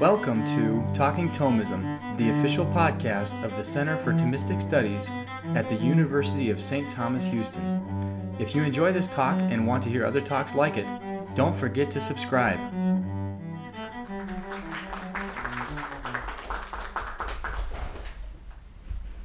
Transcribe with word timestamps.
Welcome 0.00 0.44
to 0.46 0.84
Talking 0.92 1.30
Thomism, 1.30 2.18
the 2.18 2.30
official 2.30 2.66
podcast 2.66 3.40
of 3.44 3.56
the 3.56 3.62
Center 3.62 3.96
for 3.96 4.12
Thomistic 4.12 4.60
Studies 4.60 5.08
at 5.54 5.68
the 5.68 5.76
University 5.76 6.50
of 6.50 6.60
St. 6.60 6.90
Thomas 6.90 7.24
Houston. 7.26 8.34
If 8.40 8.56
you 8.56 8.64
enjoy 8.64 8.90
this 8.90 9.06
talk 9.06 9.38
and 9.38 9.68
want 9.68 9.84
to 9.84 9.88
hear 9.88 10.04
other 10.04 10.20
talks 10.20 10.56
like 10.56 10.76
it, 10.76 10.88
don't 11.36 11.54
forget 11.54 11.92
to 11.92 12.00
subscribe. 12.00 12.58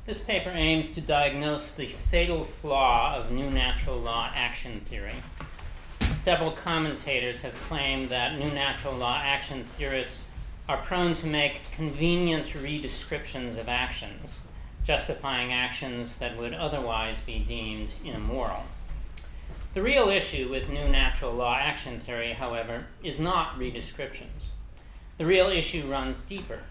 This 0.06 0.22
paper 0.22 0.52
aims 0.52 0.92
to 0.92 1.02
diagnose 1.02 1.72
the 1.72 1.88
fatal 1.88 2.44
flaw 2.44 3.16
of 3.16 3.32
new 3.32 3.50
natural 3.50 3.98
law 3.98 4.30
action 4.36 4.82
theory. 4.82 5.16
Several 6.14 6.52
commentators 6.52 7.42
have 7.42 7.56
claimed 7.62 8.10
that 8.10 8.38
new 8.38 8.52
natural 8.52 8.94
law 8.94 9.20
action 9.24 9.64
theorists 9.64 10.29
are 10.70 10.78
prone 10.78 11.14
to 11.16 11.28
make 11.28 11.70
convenient 11.72 12.46
redescriptions 12.46 13.58
of 13.58 13.68
actions, 13.68 14.40
justifying 14.86 15.52
actions 15.52 16.16
that 16.16 16.38
would 16.38 16.54
otherwise 16.54 17.20
be 17.20 17.40
deemed 17.40 17.94
immoral. 18.06 18.64
The 19.74 19.82
real 19.82 20.08
issue 20.08 20.50
with 20.50 20.70
new 20.70 20.88
natural 20.88 21.34
law 21.34 21.58
action 21.58 22.00
theory, 22.00 22.32
however, 22.32 22.86
is 23.04 23.20
not 23.20 23.60
redescriptions. 23.60 24.52
The 25.18 25.26
real 25.26 25.50
issue 25.50 25.86
runs 25.86 26.22
deeper 26.22 26.62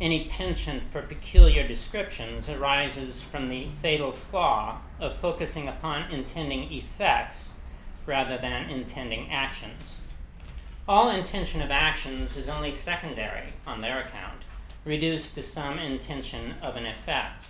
any 0.00 0.26
penchant 0.26 0.84
for 0.84 1.00
peculiar 1.02 1.66
descriptions 1.66 2.48
arises 2.48 3.22
from 3.22 3.48
the 3.48 3.68
fatal 3.68 4.12
flaw 4.12 4.78
of 5.00 5.16
focusing 5.16 5.68
upon 5.68 6.10
intending 6.10 6.70
effects 6.70 7.54
rather 8.04 8.36
than 8.36 8.68
intending 8.68 9.30
actions. 9.30 9.98
All 10.88 11.10
intention 11.10 11.60
of 11.62 11.72
actions 11.72 12.36
is 12.36 12.48
only 12.48 12.70
secondary 12.70 13.54
on 13.66 13.80
their 13.80 13.98
account, 13.98 14.44
reduced 14.84 15.34
to 15.34 15.42
some 15.42 15.80
intention 15.80 16.54
of 16.62 16.76
an 16.76 16.86
effect. 16.86 17.46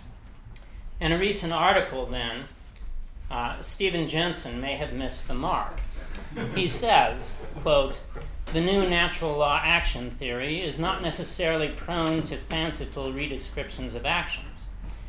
In 0.99 1.11
a 1.11 1.19
recent 1.19 1.53
article, 1.53 2.07
then, 2.07 2.45
uh, 3.29 3.61
Stephen 3.61 4.07
Jensen 4.07 4.59
may 4.59 4.75
have 4.75 4.91
missed 4.91 5.27
the 5.27 5.35
mark. 5.35 5.81
He 6.55 6.67
says, 6.67 7.37
quote, 7.61 7.99
the 8.53 8.61
new 8.61 8.89
natural 8.89 9.37
law 9.37 9.61
action 9.63 10.09
theory 10.09 10.63
is 10.63 10.79
not 10.79 11.03
necessarily 11.03 11.69
prone 11.69 12.23
to 12.23 12.37
fanciful 12.37 13.13
redescriptions 13.13 13.93
of 13.93 14.07
actions. 14.07 14.65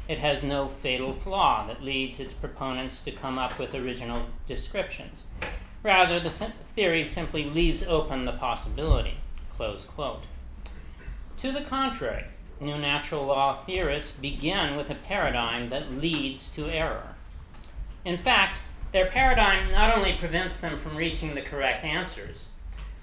It 0.07 0.19
has 0.19 0.43
no 0.43 0.69
fatal 0.69 1.15
flaw 1.15 1.67
that 1.67 1.83
leads 1.83 2.21
its 2.21 2.35
proponents 2.35 3.01
to 3.03 3.11
come 3.11 3.39
up 3.39 3.59
with 3.59 3.75
original 3.75 4.27
descriptions. 4.47 5.25
Rather, 5.83 6.19
the 6.19 6.31
theory 6.31 7.05
simply 7.05 7.45
leaves 7.45 7.83
open 7.83 8.25
the 8.25 8.33
possibility. 8.33 9.19
To 9.59 11.53
the 11.53 11.65
contrary, 11.65 12.25
new 12.61 12.79
natural 12.79 13.27
law 13.27 13.55
theorists 13.55 14.13
begin 14.13 14.77
with 14.77 14.91
a 14.91 14.95
paradigm 14.95 15.69
that 15.71 15.93
leads 15.93 16.49
to 16.51 16.67
error. 16.67 17.15
In 18.05 18.17
fact, 18.17 18.61
their 18.93 19.07
paradigm 19.07 19.71
not 19.71 19.97
only 19.97 20.15
prevents 20.15 20.59
them 20.59 20.77
from 20.77 20.97
reaching 20.97 21.35
the 21.35 21.43
correct 21.43 21.85
answers, 21.85 22.47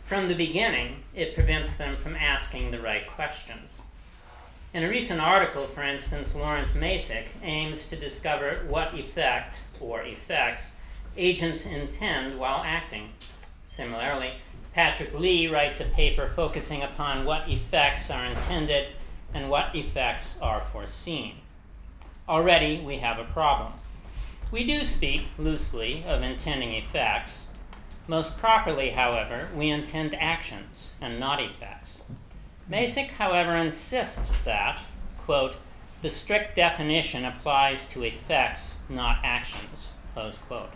from 0.01 0.27
the 0.27 0.35
beginning, 0.35 1.03
it 1.13 1.33
prevents 1.33 1.75
them 1.75 1.95
from 1.95 2.15
asking 2.15 2.71
the 2.71 2.79
right 2.79 3.07
questions. 3.07 3.71
In 4.73 4.83
a 4.83 4.89
recent 4.89 5.21
article, 5.21 5.67
for 5.67 5.83
instance, 5.83 6.35
Lawrence 6.35 6.73
Masek 6.73 7.27
aims 7.41 7.87
to 7.87 7.95
discover 7.95 8.65
what 8.67 8.93
effect 8.93 9.61
or 9.79 10.03
effects 10.03 10.75
agents 11.17 11.65
intend 11.65 12.39
while 12.39 12.63
acting. 12.65 13.09
Similarly, 13.63 14.33
Patrick 14.73 15.13
Lee 15.17 15.47
writes 15.47 15.79
a 15.79 15.85
paper 15.85 16.27
focusing 16.27 16.81
upon 16.81 17.25
what 17.25 17.49
effects 17.49 18.11
are 18.11 18.25
intended 18.25 18.89
and 19.33 19.49
what 19.49 19.75
effects 19.75 20.39
are 20.41 20.61
foreseen. 20.61 21.35
Already, 22.27 22.79
we 22.79 22.97
have 22.97 23.19
a 23.19 23.23
problem. 23.23 23.73
We 24.51 24.63
do 24.65 24.83
speak 24.83 25.27
loosely 25.37 26.03
of 26.05 26.21
intending 26.21 26.73
effects, 26.73 27.47
most 28.07 28.37
properly, 28.37 28.91
however, 28.91 29.49
we 29.55 29.69
intend 29.69 30.13
actions 30.15 30.93
and 31.01 31.19
not 31.19 31.41
effects. 31.41 32.03
Masek, 32.69 33.07
however, 33.07 33.55
insists 33.55 34.37
that, 34.39 34.81
quote, 35.17 35.57
the 36.01 36.09
strict 36.09 36.55
definition 36.55 37.25
applies 37.25 37.87
to 37.87 38.03
effects, 38.03 38.77
not 38.89 39.19
actions, 39.23 39.93
close 40.13 40.37
quote. 40.37 40.69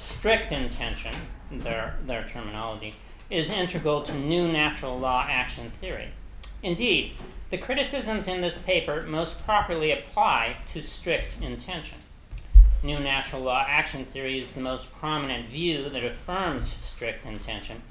Strict 0.00 0.50
intention, 0.50 1.14
their, 1.52 1.96
their 2.04 2.26
terminology, 2.26 2.94
is 3.28 3.50
integral 3.50 4.02
to 4.02 4.14
new 4.14 4.50
natural 4.50 4.98
law 4.98 5.26
action 5.28 5.70
theory. 5.70 6.08
Indeed, 6.62 7.12
the 7.50 7.58
criticisms 7.58 8.26
in 8.26 8.40
this 8.40 8.58
paper 8.58 9.02
most 9.02 9.44
properly 9.44 9.92
apply 9.92 10.56
to 10.68 10.82
strict 10.82 11.40
intention 11.40 11.98
new 12.82 12.98
natural 12.98 13.42
law 13.42 13.64
action 13.68 14.04
theory 14.04 14.38
is 14.38 14.54
the 14.54 14.60
most 14.60 14.92
prominent 14.92 15.48
view 15.48 15.88
that 15.90 16.04
affirms 16.04 16.66
strict 16.66 17.26
intention. 17.26 17.82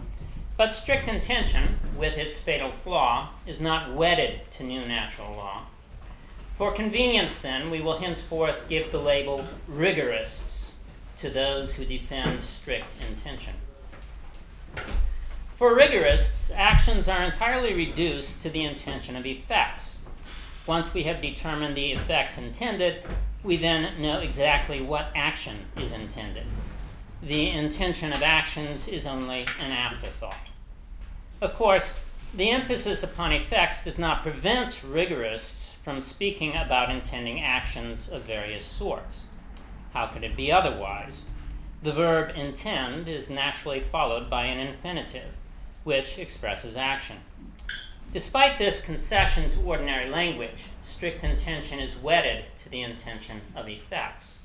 But 0.58 0.74
strict 0.74 1.08
intention, 1.08 1.80
with 1.96 2.18
its 2.18 2.40
fatal 2.40 2.72
flaw, 2.72 3.30
is 3.46 3.62
not 3.62 3.94
wedded 3.94 4.42
to 4.52 4.64
new 4.64 4.86
natural 4.86 5.36
law. 5.36 5.64
For 6.54 6.74
convenience, 6.74 7.40
then, 7.40 7.70
we 7.70 7.82
will 7.82 8.00
henceforth 8.00 8.68
give 8.68 8.92
the 8.92 9.00
label 9.00 9.46
rigorists 9.68 10.69
to 11.20 11.30
those 11.30 11.76
who 11.76 11.86
defend 11.86 12.44
strict 12.44 12.94
intention. 13.10 13.54
For 15.54 15.76
rigorists, 15.76 16.52
actions 16.52 17.10
are 17.10 17.22
entirely 17.22 17.74
reduced 17.74 18.42
to 18.44 18.50
the 18.50 18.64
intention 18.64 19.16
of 19.16 19.26
effects. 19.26 20.02
Once 20.66 20.94
we 20.94 21.04
have 21.04 21.22
determined 21.22 21.76
the 21.76 21.92
effects 21.92 22.38
intended, 22.38 23.04
we 23.44 23.58
then 23.58 24.02
know 24.02 24.20
exactly 24.20 24.82
what 24.82 25.12
action 25.16 25.66
is 25.76 25.92
intended. 25.92 26.46
The 27.22 27.50
intention 27.50 28.14
of 28.14 28.24
actions 28.24 28.88
is 28.88 29.06
only 29.06 29.46
an 29.60 29.72
afterthought. 29.72 30.50
Of 31.42 31.56
course, 31.56 32.00
the 32.34 32.50
emphasis 32.50 33.04
upon 33.04 33.34
effects 33.34 33.84
does 33.84 33.98
not 33.98 34.22
prevent 34.22 34.82
rigorists 34.84 35.74
from 35.74 36.00
speaking 36.00 36.56
about 36.56 36.92
intending 36.92 37.42
actions 37.42 38.08
of 38.08 38.22
various 38.22 38.64
sorts. 38.64 39.26
How 39.94 40.08
could 40.08 40.24
it 40.24 40.36
be 40.36 40.52
otherwise? 40.52 41.26
The 41.82 41.94
verb 41.94 42.34
intend 42.36 43.08
is 43.08 43.30
naturally 43.30 43.80
followed 43.80 44.30
by 44.30 44.46
an 44.46 44.60
infinitive, 44.60 45.38
which 45.84 46.20
expresses 46.20 46.76
action. 46.76 47.18
Despite 48.12 48.58
this 48.58 48.82
concession 48.82 49.50
to 49.52 49.62
ordinary 49.62 50.10
language, 50.10 50.64
strict 50.82 51.24
intention 51.24 51.80
is 51.80 51.96
wedded 51.96 52.46
to 52.58 52.70
the 52.70 52.82
intention 52.82 53.42
of 53.56 53.70
effects. 53.70 54.40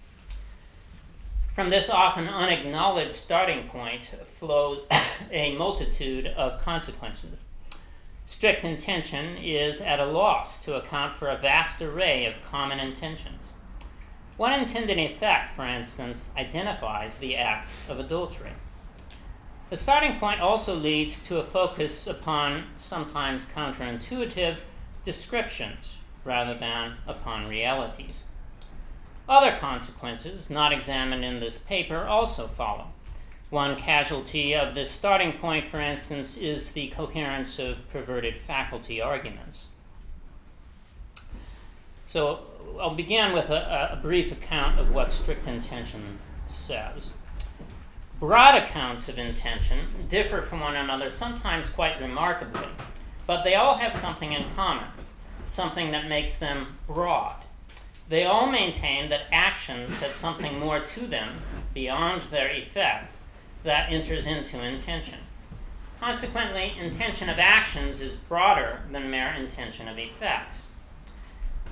From 1.55 1.71
this 1.71 1.89
often 1.89 2.29
unacknowledged 2.29 3.13
starting 3.13 3.69
point 3.69 4.07
flows 4.25 4.81
a 5.31 5.57
multitude 5.57 6.27
of 6.27 6.61
consequences. 6.61 7.47
Strict 8.27 8.65
intention 8.65 9.37
is 9.37 9.81
at 9.81 10.01
a 10.01 10.07
loss 10.07 10.63
to 10.65 10.75
account 10.75 11.13
for 11.13 11.29
a 11.29 11.37
vast 11.37 11.81
array 11.81 12.27
of 12.27 12.43
common 12.43 12.81
intentions. 12.81 13.55
One 14.37 14.53
intended 14.53 14.99
effect, 14.99 15.51
for 15.51 15.65
instance, 15.65 16.31
identifies 16.37 17.19
the 17.19 17.37
act 17.37 17.73
of 17.89 18.01
adultery. 18.01 18.53
The 19.71 19.77
starting 19.77 20.19
point 20.19 20.41
also 20.41 20.75
leads 20.75 21.23
to 21.29 21.39
a 21.39 21.45
focus 21.45 22.07
upon 22.07 22.67
sometimes 22.75 23.47
counterintuitive 23.47 24.59
descriptions 25.05 25.99
rather 26.25 26.55
than 26.55 26.95
upon 27.07 27.49
realities. 27.49 28.25
Other 29.29 29.57
consequences, 29.57 30.51
not 30.51 30.73
examined 30.73 31.25
in 31.25 31.41
this 31.41 31.57
paper, 31.57 32.05
also 32.05 32.47
follow. 32.47 32.89
One 33.51 33.77
casualty 33.77 34.55
of 34.55 34.75
this 34.75 34.91
starting 34.91 35.35
point, 35.35 35.65
for 35.65 35.81
instance, 35.81 36.37
is 36.37 36.73
the 36.73 36.89
coherence 36.89 37.59
of 37.59 37.89
perverted 37.89 38.37
faculty 38.37 39.01
arguments. 39.01 39.69
So 42.05 42.47
I'll 42.81 42.95
begin 42.95 43.33
with 43.33 43.51
a, 43.51 43.93
a 43.93 43.97
brief 43.97 44.33
account 44.33 44.79
of 44.79 44.93
what 44.93 45.13
strict 45.13 45.47
intention 45.47 46.19
says. 46.47 47.13
Broad 48.21 48.55
accounts 48.55 49.09
of 49.09 49.19
intention 49.19 49.81
differ 50.09 50.41
from 50.41 50.61
one 50.61 50.77
another, 50.77 51.11
sometimes 51.11 51.69
quite 51.69 52.01
remarkably, 52.01 52.69
but 53.27 53.43
they 53.43 53.55
all 53.55 53.77
have 53.77 53.93
something 53.93 54.33
in 54.33 54.45
common, 54.55 54.87
something 55.47 55.91
that 55.91 56.09
makes 56.09 56.37
them 56.37 56.79
broad. 56.87 57.37
They 58.09 58.25
all 58.25 58.51
maintain 58.51 59.09
that 59.09 59.27
actions 59.33 60.01
have 60.01 60.15
something 60.15 60.59
more 60.59 60.81
to 60.81 61.07
them 61.07 61.41
beyond 61.73 62.23
their 62.23 62.51
effect 62.51 63.15
that 63.63 63.91
enters 63.91 64.27
into 64.27 64.63
intention. 64.63 65.21
Consequently, 66.01 66.75
intention 66.79 67.31
of 67.31 67.39
actions 67.39 68.01
is 68.01 68.17
broader 68.17 68.83
than 68.93 69.11
mere 69.11 69.33
intention 69.33 69.89
of 69.89 69.99
effects. 69.99 70.71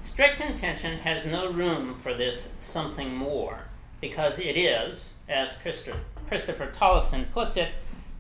Strict 0.03 0.41
intention 0.41 0.99
has 0.99 1.25
no 1.25 1.53
room 1.53 1.95
for 1.95 2.13
this 2.13 2.55
something 2.59 3.15
more 3.15 3.69
because 4.01 4.41
it 4.41 4.57
is, 4.57 5.15
as 5.29 5.55
Christopher 5.55 6.01
Christopher 6.27 6.67
Tollefsen 6.67 7.31
puts 7.31 7.57
it, 7.57 7.69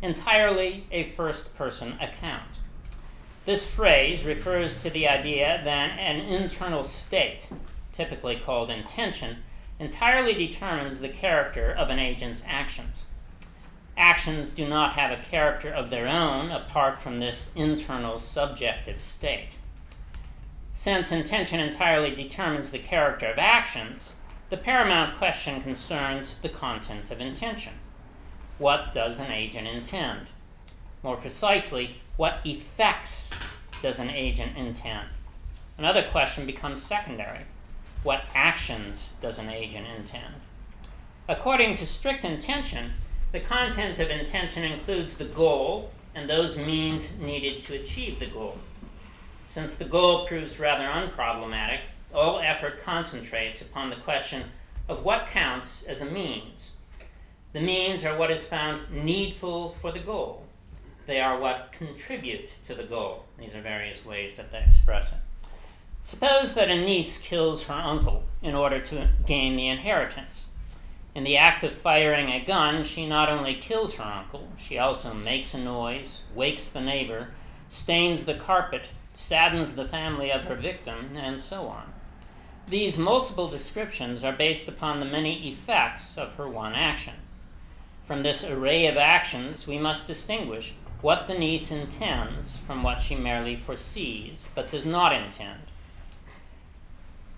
entirely 0.00 0.86
a 0.92 1.02
first 1.02 1.56
person 1.56 1.94
account. 2.00 2.60
This 3.46 3.68
phrase 3.68 4.24
refers 4.24 4.78
to 4.78 4.90
the 4.90 5.08
idea 5.08 5.60
that 5.64 5.98
an 5.98 6.20
internal 6.20 6.84
state, 6.84 7.48
typically 7.92 8.36
called 8.36 8.70
intention, 8.70 9.38
entirely 9.80 10.34
determines 10.34 11.00
the 11.00 11.08
character 11.08 11.72
of 11.72 11.90
an 11.90 11.98
agent's 11.98 12.44
actions. 12.46 13.06
Actions 13.96 14.52
do 14.52 14.68
not 14.68 14.92
have 14.92 15.10
a 15.10 15.22
character 15.22 15.70
of 15.70 15.90
their 15.90 16.06
own 16.06 16.52
apart 16.52 16.96
from 16.96 17.18
this 17.18 17.52
internal 17.56 18.20
subjective 18.20 19.00
state. 19.00 19.56
Since 20.74 21.12
intention 21.12 21.60
entirely 21.60 22.14
determines 22.14 22.70
the 22.70 22.78
character 22.78 23.26
of 23.26 23.38
actions, 23.38 24.14
the 24.48 24.56
paramount 24.56 25.16
question 25.16 25.60
concerns 25.60 26.36
the 26.38 26.48
content 26.48 27.10
of 27.10 27.20
intention. 27.20 27.74
What 28.58 28.94
does 28.94 29.20
an 29.20 29.30
agent 29.30 29.66
intend? 29.66 30.30
More 31.02 31.16
precisely, 31.16 31.96
what 32.16 32.40
effects 32.44 33.32
does 33.82 33.98
an 33.98 34.10
agent 34.10 34.56
intend? 34.56 35.08
Another 35.76 36.02
question 36.02 36.46
becomes 36.46 36.82
secondary. 36.82 37.40
What 38.02 38.24
actions 38.34 39.14
does 39.20 39.38
an 39.38 39.48
agent 39.48 39.86
intend? 39.86 40.34
According 41.28 41.74
to 41.76 41.86
strict 41.86 42.24
intention, 42.24 42.92
the 43.32 43.40
content 43.40 43.98
of 43.98 44.10
intention 44.10 44.64
includes 44.64 45.16
the 45.16 45.24
goal 45.24 45.90
and 46.14 46.28
those 46.28 46.58
means 46.58 47.18
needed 47.18 47.60
to 47.62 47.74
achieve 47.74 48.18
the 48.18 48.26
goal. 48.26 48.58
Since 49.42 49.76
the 49.76 49.84
goal 49.84 50.26
proves 50.26 50.60
rather 50.60 50.84
unproblematic, 50.84 51.80
all 52.14 52.40
effort 52.40 52.80
concentrates 52.80 53.60
upon 53.60 53.90
the 53.90 53.96
question 53.96 54.44
of 54.88 55.04
what 55.04 55.28
counts 55.28 55.82
as 55.84 56.00
a 56.00 56.06
means. 56.06 56.72
The 57.52 57.60
means 57.60 58.04
are 58.04 58.16
what 58.16 58.30
is 58.30 58.46
found 58.46 58.90
needful 58.90 59.70
for 59.70 59.92
the 59.92 59.98
goal. 59.98 60.46
They 61.06 61.20
are 61.20 61.38
what 61.38 61.72
contribute 61.72 62.56
to 62.64 62.74
the 62.74 62.84
goal. 62.84 63.24
These 63.36 63.54
are 63.54 63.60
various 63.60 64.04
ways 64.04 64.36
that 64.36 64.50
they 64.50 64.62
express 64.62 65.10
it. 65.10 65.18
Suppose 66.02 66.54
that 66.54 66.70
a 66.70 66.76
niece 66.80 67.18
kills 67.18 67.66
her 67.66 67.74
uncle 67.74 68.24
in 68.42 68.54
order 68.54 68.80
to 68.80 69.08
gain 69.26 69.56
the 69.56 69.68
inheritance. 69.68 70.48
In 71.14 71.24
the 71.24 71.36
act 71.36 71.62
of 71.62 71.72
firing 71.72 72.30
a 72.30 72.44
gun, 72.44 72.82
she 72.84 73.06
not 73.06 73.28
only 73.28 73.54
kills 73.54 73.96
her 73.96 74.04
uncle, 74.04 74.48
she 74.56 74.78
also 74.78 75.12
makes 75.12 75.52
a 75.52 75.58
noise, 75.58 76.22
wakes 76.34 76.68
the 76.68 76.80
neighbor, 76.80 77.34
stains 77.68 78.24
the 78.24 78.34
carpet, 78.34 78.90
saddens 79.12 79.74
the 79.74 79.84
family 79.84 80.30
of 80.30 80.44
her 80.44 80.54
victim, 80.54 81.10
and 81.16 81.40
so 81.40 81.66
on. 81.66 81.92
These 82.66 82.96
multiple 82.96 83.48
descriptions 83.48 84.24
are 84.24 84.32
based 84.32 84.68
upon 84.68 85.00
the 85.00 85.06
many 85.06 85.48
effects 85.48 86.16
of 86.16 86.34
her 86.34 86.48
one 86.48 86.74
action. 86.74 87.14
From 88.02 88.22
this 88.22 88.44
array 88.44 88.86
of 88.86 88.96
actions, 88.96 89.66
we 89.66 89.78
must 89.78 90.06
distinguish 90.06 90.74
what 91.00 91.26
the 91.26 91.34
niece 91.34 91.70
intends 91.70 92.56
from 92.56 92.82
what 92.82 93.00
she 93.00 93.16
merely 93.16 93.56
foresees 93.56 94.48
but 94.54 94.70
does 94.70 94.86
not 94.86 95.12
intend. 95.12 95.60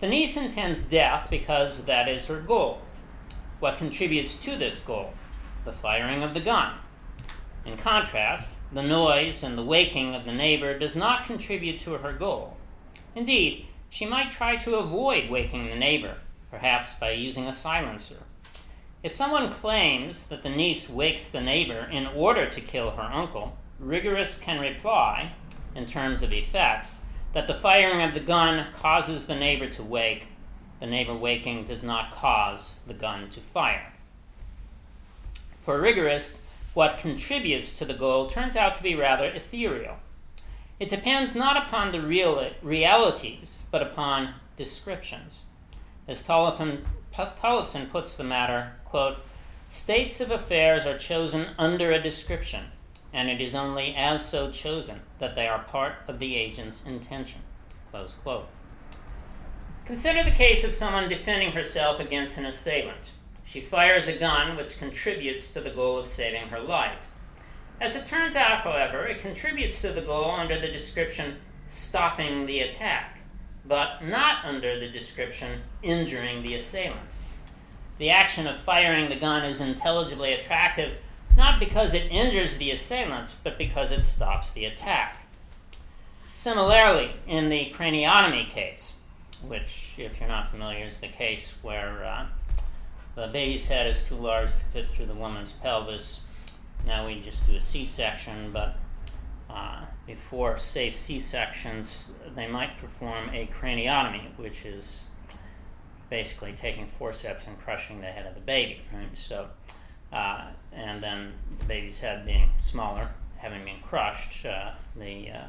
The 0.01 0.09
niece 0.09 0.37
intends 0.37 0.83
death 0.83 1.29
because 1.31 1.85
that 1.85 2.09
is 2.09 2.27
her 2.27 2.41
goal. 2.41 2.83
What 3.61 3.79
contributes 3.79 4.37
to 4.45 4.57
this 4.57 4.81
goal? 4.81 5.15
The 5.65 5.73
firing 5.73 6.23
of 6.23 6.35
the 6.35 6.41
gun. 6.41 6.75
In 7.65 7.77
contrast, 7.77 8.53
the 8.73 8.83
noise 8.83 9.43
and 9.43 9.57
the 9.57 9.65
waking 9.65 10.15
of 10.15 10.25
the 10.25 10.33
neighbor 10.33 10.79
does 10.79 10.95
not 10.95 11.25
contribute 11.25 11.81
to 11.81 11.93
her 11.93 12.13
goal. 12.13 12.57
Indeed, 13.15 13.67
she 13.89 14.07
might 14.07 14.31
try 14.31 14.57
to 14.57 14.77
avoid 14.77 15.31
waking 15.31 15.69
the 15.69 15.77
neighbor, 15.77 16.19
perhaps 16.51 16.95
by 16.95 17.13
using 17.13 17.47
a 17.47 17.53
silencer. 17.53 18.19
If 19.03 19.13
someone 19.13 19.51
claims 19.51 20.27
that 20.27 20.43
the 20.43 20.51
niece 20.51 20.91
wakes 20.91 21.29
the 21.29 21.41
neighbor 21.41 21.89
in 21.91 22.07
order 22.07 22.47
to 22.49 22.61
kill 22.61 22.93
her 22.93 23.03
uncle, 23.03 23.57
Rigorist 23.81 24.41
can 24.41 24.61
reply, 24.61 25.33
in 25.75 25.87
terms 25.87 26.23
of 26.23 26.33
effects, 26.33 27.01
that 27.33 27.47
the 27.47 27.55
firing 27.55 28.03
of 28.03 28.15
the 28.15 28.21
gun 28.21 28.67
causes 28.73 29.27
the 29.27 29.35
neighbor 29.35 29.69
to 29.69 29.83
wake. 29.83 30.29
The 30.81 30.87
neighbor 30.87 31.15
waking 31.15 31.65
does 31.65 31.83
not 31.83 32.13
cause 32.13 32.77
the 32.87 32.95
gun 32.95 33.31
to 33.31 33.41
fire. 33.41 33.93
For 35.59 35.81
rigorists, 35.81 36.43
what 36.75 36.99
contributes 36.99 37.73
to 37.79 37.85
the 37.85 37.95
goal 37.95 38.27
turns 38.27 38.57
out 38.57 38.77
to 38.77 38.83
be 38.83 38.95
rather 38.95 39.27
ethereal. 39.27 39.97
It 40.79 40.89
depends 40.89 41.35
not 41.35 41.57
upon 41.57 41.93
the 41.93 42.03
real 42.03 42.51
realities, 42.61 43.63
but 43.71 43.81
upon 43.81 44.35
descriptions. 44.57 45.45
As 46.07 46.23
Tollefsen 46.23 46.85
puts 47.91 48.15
the 48.15 48.25
matter, 48.25 48.73
quote, 48.85 49.19
states 49.71 50.21
of 50.21 50.31
affairs 50.31 50.85
are 50.85 50.99
chosen 50.99 51.47
under 51.59 51.91
a 51.91 52.03
description, 52.03 52.67
and 53.13 53.31
it 53.31 53.41
is 53.41 53.55
only 53.55 53.95
as 53.95 54.29
so 54.29 54.51
chosen 54.51 55.01
that 55.19 55.35
they 55.35 55.49
are 55.49 55.61
part 55.61 55.95
of 56.07 56.19
the 56.19 56.37
agent's 56.37 56.83
intention. 56.85 57.41
Close 57.91 58.15
quote. 58.15 58.49
Consider 59.87 60.23
the 60.23 60.31
case 60.31 60.65
of 60.65 60.73
someone 60.73 61.09
defending 61.09 61.53
herself 61.53 62.01
against 62.01 62.37
an 62.37 62.47
assailant. 62.47 63.13
She 63.45 63.61
fires 63.61 64.09
a 64.09 64.17
gun 64.17 64.57
which 64.57 64.79
contributes 64.79 65.51
to 65.51 65.61
the 65.61 65.71
goal 65.71 65.99
of 65.99 66.07
saving 66.07 66.49
her 66.49 66.61
life. 66.61 67.09
As 67.81 67.97
it 67.97 68.07
turns 68.07 68.37
out, 68.37 68.61
however, 68.61 69.05
it 69.07 69.19
contributes 69.19 69.81
to 69.83 69.93
the 69.93 70.01
goal 70.01 70.31
under 70.31 70.59
the 70.59 70.69
description 70.69 71.37
stopping 71.67 72.47
the 72.47 72.61
attack, 72.61 73.21
but 73.67 74.05
not 74.05 74.45
under 74.45 74.79
the 74.79 74.89
description 74.89 75.61
injuring 75.83 76.43
the 76.43 76.55
assailant. 76.55 77.11
The 77.99 78.11
action 78.11 78.47
of 78.47 78.57
firing 78.57 79.09
the 79.09 79.17
gun 79.17 79.45
is 79.45 79.61
intelligibly 79.61 80.33
attractive 80.33 80.97
not 81.37 81.59
because 81.59 81.95
it 81.95 82.11
injures 82.11 82.57
the 82.57 82.71
assailant, 82.71 83.37
but 83.43 83.59
because 83.59 83.91
it 83.91 84.05
stops 84.05 84.51
the 84.51 84.65
attack. 84.65 85.17
Similarly, 86.33 87.13
in 87.27 87.49
the 87.49 87.73
craniotomy 87.75 88.49
case, 88.49 88.95
which, 89.43 89.95
if 89.99 90.21
you're 90.21 90.29
not 90.29 90.49
familiar, 90.49 90.85
is 90.85 91.01
the 91.01 91.09
case 91.09 91.55
where 91.63 92.05
uh, 92.05 92.27
the 93.15 93.29
baby's 93.29 93.67
head 93.67 93.87
is 93.87 94.03
too 94.03 94.17
large 94.17 94.51
to 94.51 94.65
fit 94.73 94.91
through 94.91 95.07
the 95.07 95.15
woman's 95.15 95.53
pelvis. 95.53 96.21
Now 96.87 97.07
we 97.07 97.21
just 97.21 97.47
do 97.47 97.57
a 97.57 97.61
C 97.61 97.85
section, 97.85 98.51
but 98.53 98.77
uh, 99.49 99.85
before 100.07 100.59
safe 100.59 100.95
C 100.95 101.19
sections, 101.19 102.13
they 102.35 102.47
might 102.47 102.77
perform 102.79 103.31
a 103.31 103.47
craniotomy, 103.47 104.37
which 104.37 104.65
is 104.67 105.07
basically 106.11 106.53
taking 106.53 106.87
forceps 106.87 107.47
and 107.47 107.59
crushing 107.59 108.01
the 108.01 108.07
head 108.07 108.27
of 108.27 108.35
the 108.35 108.41
baby. 108.41 108.81
Right? 108.93 109.17
So, 109.17 109.49
uh, 110.13 110.47
and 110.73 111.03
then 111.03 111.33
the 111.59 111.65
baby's 111.65 112.01
head 112.01 112.27
being 112.27 112.51
smaller, 112.59 113.11
having 113.37 113.65
been 113.65 113.81
crushed, 113.83 114.45
uh, 114.45 114.73
the 114.97 115.31
uh, 115.31 115.43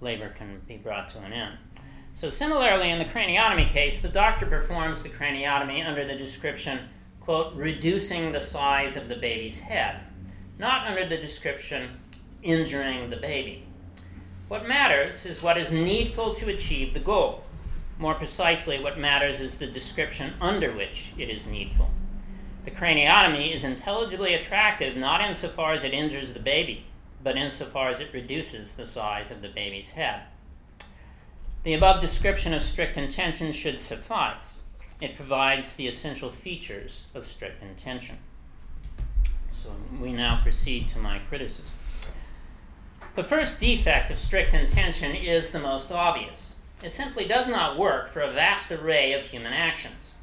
labor 0.00 0.30
can 0.30 0.62
be 0.66 0.76
brought 0.76 1.08
to 1.10 1.18
an 1.18 1.32
end. 1.32 1.58
So, 2.16 2.30
similarly, 2.30 2.88
in 2.88 2.98
the 2.98 3.04
craniotomy 3.04 3.68
case, 3.68 4.00
the 4.00 4.08
doctor 4.08 4.46
performs 4.46 5.02
the 5.02 5.10
craniotomy 5.10 5.86
under 5.86 6.02
the 6.02 6.14
description, 6.14 6.78
quote, 7.20 7.54
reducing 7.54 8.32
the 8.32 8.40
size 8.40 8.96
of 8.96 9.10
the 9.10 9.16
baby's 9.16 9.58
head, 9.58 10.00
not 10.58 10.86
under 10.86 11.06
the 11.06 11.18
description, 11.18 11.90
injuring 12.42 13.10
the 13.10 13.18
baby. 13.18 13.66
What 14.48 14.66
matters 14.66 15.26
is 15.26 15.42
what 15.42 15.58
is 15.58 15.70
needful 15.70 16.34
to 16.36 16.48
achieve 16.48 16.94
the 16.94 17.00
goal. 17.00 17.44
More 17.98 18.14
precisely, 18.14 18.82
what 18.82 18.98
matters 18.98 19.42
is 19.42 19.58
the 19.58 19.66
description 19.66 20.32
under 20.40 20.72
which 20.72 21.12
it 21.18 21.28
is 21.28 21.44
needful. 21.44 21.90
The 22.64 22.70
craniotomy 22.70 23.54
is 23.54 23.62
intelligibly 23.62 24.32
attractive 24.32 24.96
not 24.96 25.20
insofar 25.20 25.72
as 25.72 25.84
it 25.84 25.92
injures 25.92 26.32
the 26.32 26.40
baby, 26.40 26.86
but 27.22 27.36
insofar 27.36 27.90
as 27.90 28.00
it 28.00 28.14
reduces 28.14 28.72
the 28.72 28.86
size 28.86 29.30
of 29.30 29.42
the 29.42 29.50
baby's 29.50 29.90
head. 29.90 30.22
The 31.62 31.74
above 31.74 32.00
description 32.00 32.54
of 32.54 32.62
strict 32.62 32.96
intention 32.96 33.52
should 33.52 33.80
suffice. 33.80 34.60
It 35.00 35.16
provides 35.16 35.74
the 35.74 35.86
essential 35.88 36.30
features 36.30 37.06
of 37.14 37.26
strict 37.26 37.62
intention. 37.62 38.18
So 39.50 39.70
we 40.00 40.12
now 40.12 40.40
proceed 40.42 40.88
to 40.90 40.98
my 40.98 41.18
criticism. 41.18 41.74
The 43.14 43.24
first 43.24 43.60
defect 43.60 44.10
of 44.10 44.18
strict 44.18 44.54
intention 44.54 45.14
is 45.14 45.50
the 45.50 45.58
most 45.58 45.90
obvious. 45.90 46.56
It 46.82 46.92
simply 46.92 47.26
does 47.26 47.48
not 47.48 47.78
work 47.78 48.08
for 48.08 48.20
a 48.20 48.30
vast 48.30 48.70
array 48.70 49.12
of 49.14 49.24
human 49.24 49.52
actions. 49.52 50.14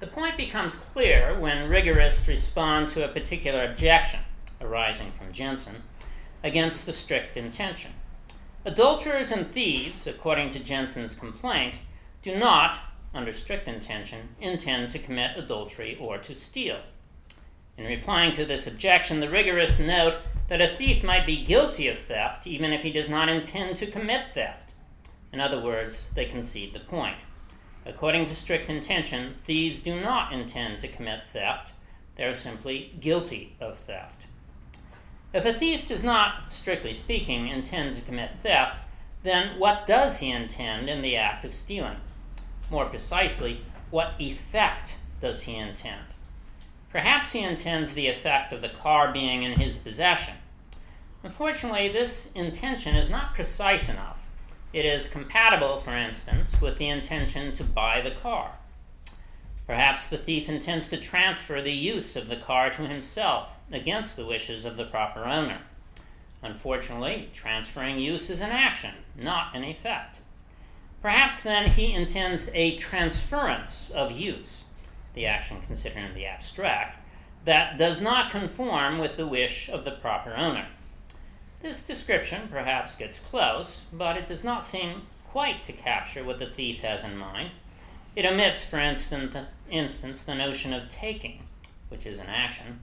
The 0.00 0.06
point 0.06 0.36
becomes 0.36 0.76
clear 0.76 1.38
when 1.38 1.68
rigorists 1.68 2.28
respond 2.28 2.88
to 2.90 3.04
a 3.04 3.12
particular 3.12 3.64
objection 3.64 4.20
arising 4.60 5.10
from 5.10 5.32
Jensen 5.32 5.82
against 6.44 6.86
the 6.86 6.92
strict 6.92 7.36
intention. 7.36 7.92
Adulterers 8.68 9.32
and 9.32 9.46
thieves, 9.46 10.06
according 10.06 10.50
to 10.50 10.58
Jensen's 10.58 11.14
complaint, 11.14 11.78
do 12.20 12.38
not, 12.38 12.78
under 13.14 13.32
strict 13.32 13.66
intention, 13.66 14.28
intend 14.42 14.90
to 14.90 14.98
commit 14.98 15.38
adultery 15.38 15.96
or 15.98 16.18
to 16.18 16.34
steal. 16.34 16.80
In 17.78 17.86
replying 17.86 18.30
to 18.32 18.44
this 18.44 18.66
objection, 18.66 19.20
the 19.20 19.30
rigorists 19.30 19.80
note 19.80 20.18
that 20.48 20.60
a 20.60 20.68
thief 20.68 21.02
might 21.02 21.24
be 21.24 21.42
guilty 21.42 21.88
of 21.88 21.98
theft 21.98 22.46
even 22.46 22.74
if 22.74 22.82
he 22.82 22.92
does 22.92 23.08
not 23.08 23.30
intend 23.30 23.78
to 23.78 23.90
commit 23.90 24.34
theft. 24.34 24.74
In 25.32 25.40
other 25.40 25.62
words, 25.62 26.10
they 26.14 26.26
concede 26.26 26.74
the 26.74 26.80
point. 26.80 27.20
According 27.86 28.26
to 28.26 28.34
strict 28.34 28.68
intention, 28.68 29.36
thieves 29.44 29.80
do 29.80 29.98
not 29.98 30.34
intend 30.34 30.78
to 30.80 30.88
commit 30.88 31.26
theft, 31.26 31.72
they 32.16 32.24
are 32.24 32.34
simply 32.34 32.94
guilty 33.00 33.56
of 33.62 33.78
theft. 33.78 34.26
If 35.32 35.44
a 35.44 35.52
thief 35.52 35.84
does 35.84 36.02
not, 36.02 36.52
strictly 36.52 36.94
speaking, 36.94 37.48
intend 37.48 37.94
to 37.94 38.00
commit 38.00 38.36
theft, 38.36 38.80
then 39.22 39.58
what 39.58 39.86
does 39.86 40.20
he 40.20 40.30
intend 40.30 40.88
in 40.88 41.02
the 41.02 41.16
act 41.16 41.44
of 41.44 41.52
stealing? 41.52 41.98
More 42.70 42.86
precisely, 42.86 43.60
what 43.90 44.14
effect 44.18 44.96
does 45.20 45.42
he 45.42 45.56
intend? 45.56 46.04
Perhaps 46.90 47.32
he 47.32 47.42
intends 47.42 47.92
the 47.92 48.06
effect 48.06 48.52
of 48.52 48.62
the 48.62 48.70
car 48.70 49.12
being 49.12 49.42
in 49.42 49.60
his 49.60 49.78
possession. 49.78 50.34
Unfortunately, 51.22 51.88
this 51.88 52.32
intention 52.32 52.96
is 52.96 53.10
not 53.10 53.34
precise 53.34 53.90
enough. 53.90 54.26
It 54.72 54.86
is 54.86 55.08
compatible, 55.08 55.76
for 55.76 55.94
instance, 55.94 56.60
with 56.60 56.78
the 56.78 56.88
intention 56.88 57.52
to 57.54 57.64
buy 57.64 58.00
the 58.00 58.12
car. 58.12 58.52
Perhaps 59.66 60.06
the 60.06 60.16
thief 60.16 60.48
intends 60.48 60.88
to 60.88 60.96
transfer 60.96 61.60
the 61.60 61.72
use 61.72 62.16
of 62.16 62.28
the 62.28 62.36
car 62.36 62.70
to 62.70 62.82
himself 62.86 63.57
against 63.70 64.16
the 64.16 64.26
wishes 64.26 64.64
of 64.64 64.76
the 64.76 64.84
proper 64.84 65.24
owner. 65.24 65.60
Unfortunately, 66.42 67.28
transferring 67.32 67.98
use 67.98 68.30
is 68.30 68.40
an 68.40 68.50
action, 68.50 68.94
not 69.20 69.54
an 69.54 69.64
effect. 69.64 70.20
Perhaps 71.02 71.42
then 71.42 71.70
he 71.70 71.92
intends 71.92 72.50
a 72.54 72.76
transference 72.76 73.90
of 73.90 74.12
use, 74.12 74.64
the 75.14 75.26
action 75.26 75.60
considered 75.60 75.98
in 75.98 76.14
the 76.14 76.26
abstract, 76.26 76.98
that 77.44 77.78
does 77.78 78.00
not 78.00 78.30
conform 78.30 78.98
with 78.98 79.16
the 79.16 79.26
wish 79.26 79.68
of 79.68 79.84
the 79.84 79.90
proper 79.90 80.34
owner. 80.34 80.66
This 81.60 81.84
description 81.84 82.48
perhaps 82.50 82.96
gets 82.96 83.18
close, 83.18 83.84
but 83.92 84.16
it 84.16 84.26
does 84.26 84.44
not 84.44 84.64
seem 84.64 85.02
quite 85.24 85.62
to 85.62 85.72
capture 85.72 86.24
what 86.24 86.38
the 86.38 86.46
thief 86.46 86.80
has 86.80 87.04
in 87.04 87.16
mind. 87.16 87.50
It 88.14 88.24
omits, 88.24 88.64
for 88.64 88.78
instance, 88.78 89.36
instance, 89.70 90.22
the 90.22 90.34
notion 90.34 90.72
of 90.72 90.90
taking, 90.90 91.42
which 91.88 92.06
is 92.06 92.18
an 92.18 92.26
action. 92.26 92.80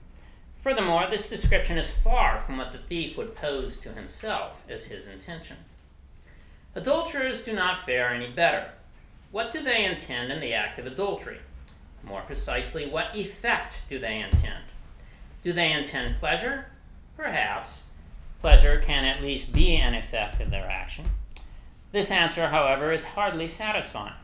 Furthermore, 0.66 1.06
this 1.08 1.30
description 1.30 1.78
is 1.78 1.88
far 1.88 2.38
from 2.38 2.56
what 2.56 2.72
the 2.72 2.78
thief 2.78 3.16
would 3.16 3.36
pose 3.36 3.78
to 3.78 3.92
himself 3.92 4.64
as 4.68 4.86
his 4.86 5.06
intention. 5.06 5.58
Adulterers 6.74 7.44
do 7.44 7.52
not 7.52 7.86
fare 7.86 8.08
any 8.08 8.28
better. 8.28 8.70
What 9.30 9.52
do 9.52 9.62
they 9.62 9.84
intend 9.84 10.32
in 10.32 10.40
the 10.40 10.52
act 10.52 10.80
of 10.80 10.86
adultery? 10.86 11.38
More 12.02 12.22
precisely, 12.22 12.84
what 12.84 13.16
effect 13.16 13.84
do 13.88 14.00
they 14.00 14.18
intend? 14.18 14.64
Do 15.44 15.52
they 15.52 15.70
intend 15.70 16.16
pleasure? 16.16 16.66
Perhaps. 17.16 17.84
Pleasure 18.40 18.82
can 18.84 19.04
at 19.04 19.22
least 19.22 19.52
be 19.52 19.76
an 19.76 19.94
effect 19.94 20.40
of 20.40 20.50
their 20.50 20.68
action. 20.68 21.04
This 21.92 22.10
answer, 22.10 22.48
however, 22.48 22.90
is 22.90 23.04
hardly 23.04 23.46
satisfying. 23.46 24.14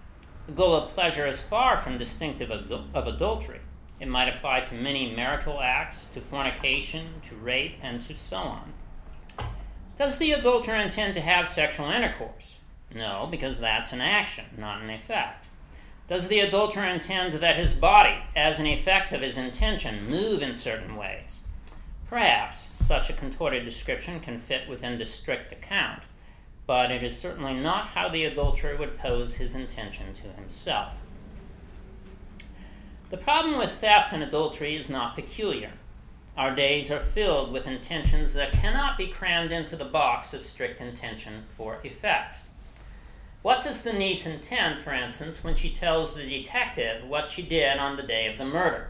The 0.47 0.55
goal 0.55 0.75
of 0.75 0.91
pleasure 0.91 1.29
is 1.29 1.41
far 1.41 1.77
from 1.77 1.99
distinctive 1.99 2.51
of 2.51 3.07
adultery. 3.07 3.61
It 4.03 4.09
might 4.09 4.29
apply 4.29 4.63
to 4.63 4.75
many 4.75 5.15
marital 5.15 5.61
acts, 5.61 6.07
to 6.07 6.21
fornication, 6.21 7.21
to 7.23 7.37
rape, 7.37 7.77
and 7.81 8.01
to 8.01 8.17
so 8.17 8.37
on. 8.39 8.73
Does 9.97 10.19
the 10.19 10.33
adulterer 10.33 10.75
intend 10.75 11.15
to 11.15 11.21
have 11.21 11.47
sexual 11.47 11.89
intercourse? 11.89 12.59
No, 12.93 13.29
because 13.31 13.61
that's 13.61 13.93
an 13.93 14.01
action, 14.01 14.47
not 14.59 14.83
an 14.83 14.91
effect. 14.91 15.47
Does 16.09 16.27
the 16.27 16.41
adulterer 16.41 16.85
intend 16.85 17.35
that 17.35 17.55
his 17.55 17.75
body, 17.75 18.17
as 18.35 18.59
an 18.59 18.67
effect 18.67 19.13
of 19.13 19.23
his 19.23 19.37
intention, 19.37 20.11
move 20.11 20.43
in 20.43 20.57
certain 20.57 20.97
ways? 20.97 21.39
Perhaps 22.09 22.71
such 22.81 23.09
a 23.09 23.13
contorted 23.13 23.65
description 23.65 24.19
can 24.19 24.37
fit 24.37 24.69
within 24.69 24.99
the 24.99 25.07
strict 25.07 25.53
account, 25.53 26.03
but 26.67 26.91
it 26.91 27.05
is 27.05 27.17
certainly 27.17 27.55
not 27.55 27.87
how 27.87 28.09
the 28.09 28.25
adulterer 28.25 28.77
would 28.77 28.99
pose 28.99 29.35
his 29.35 29.55
intention 29.55 30.13
to 30.13 30.23
himself. 30.33 31.02
The 33.13 33.19
problem 33.19 33.59
with 33.59 33.73
theft 33.73 34.15
and 34.15 34.23
adultery 34.23 34.75
is 34.75 34.89
not 34.89 35.17
peculiar. 35.17 35.73
Our 36.35 36.55
days 36.55 36.91
are 36.91 36.99
filled 36.99 37.53
with 37.53 37.67
intentions 37.67 38.33
that 38.33 38.53
cannot 38.53 38.97
be 38.97 39.07
crammed 39.07 39.53
into 39.53 39.77
the 39.77 39.85
box 39.85 40.33
of 40.33 40.43
strict 40.43 40.81
intention 40.81 41.43
for 41.47 41.79
effects. 41.85 42.49
What 43.43 43.63
does 43.63 43.83
the 43.83 43.93
niece 43.93 44.25
intend, 44.25 44.79
for 44.79 44.95
instance, 44.95 45.45
when 45.45 45.55
she 45.55 45.69
tells 45.69 46.15
the 46.15 46.27
detective 46.27 47.05
what 47.05 47.29
she 47.29 47.43
did 47.43 47.77
on 47.77 47.97
the 47.97 48.03
day 48.03 48.29
of 48.29 48.39
the 48.39 48.47
murder? 48.47 48.89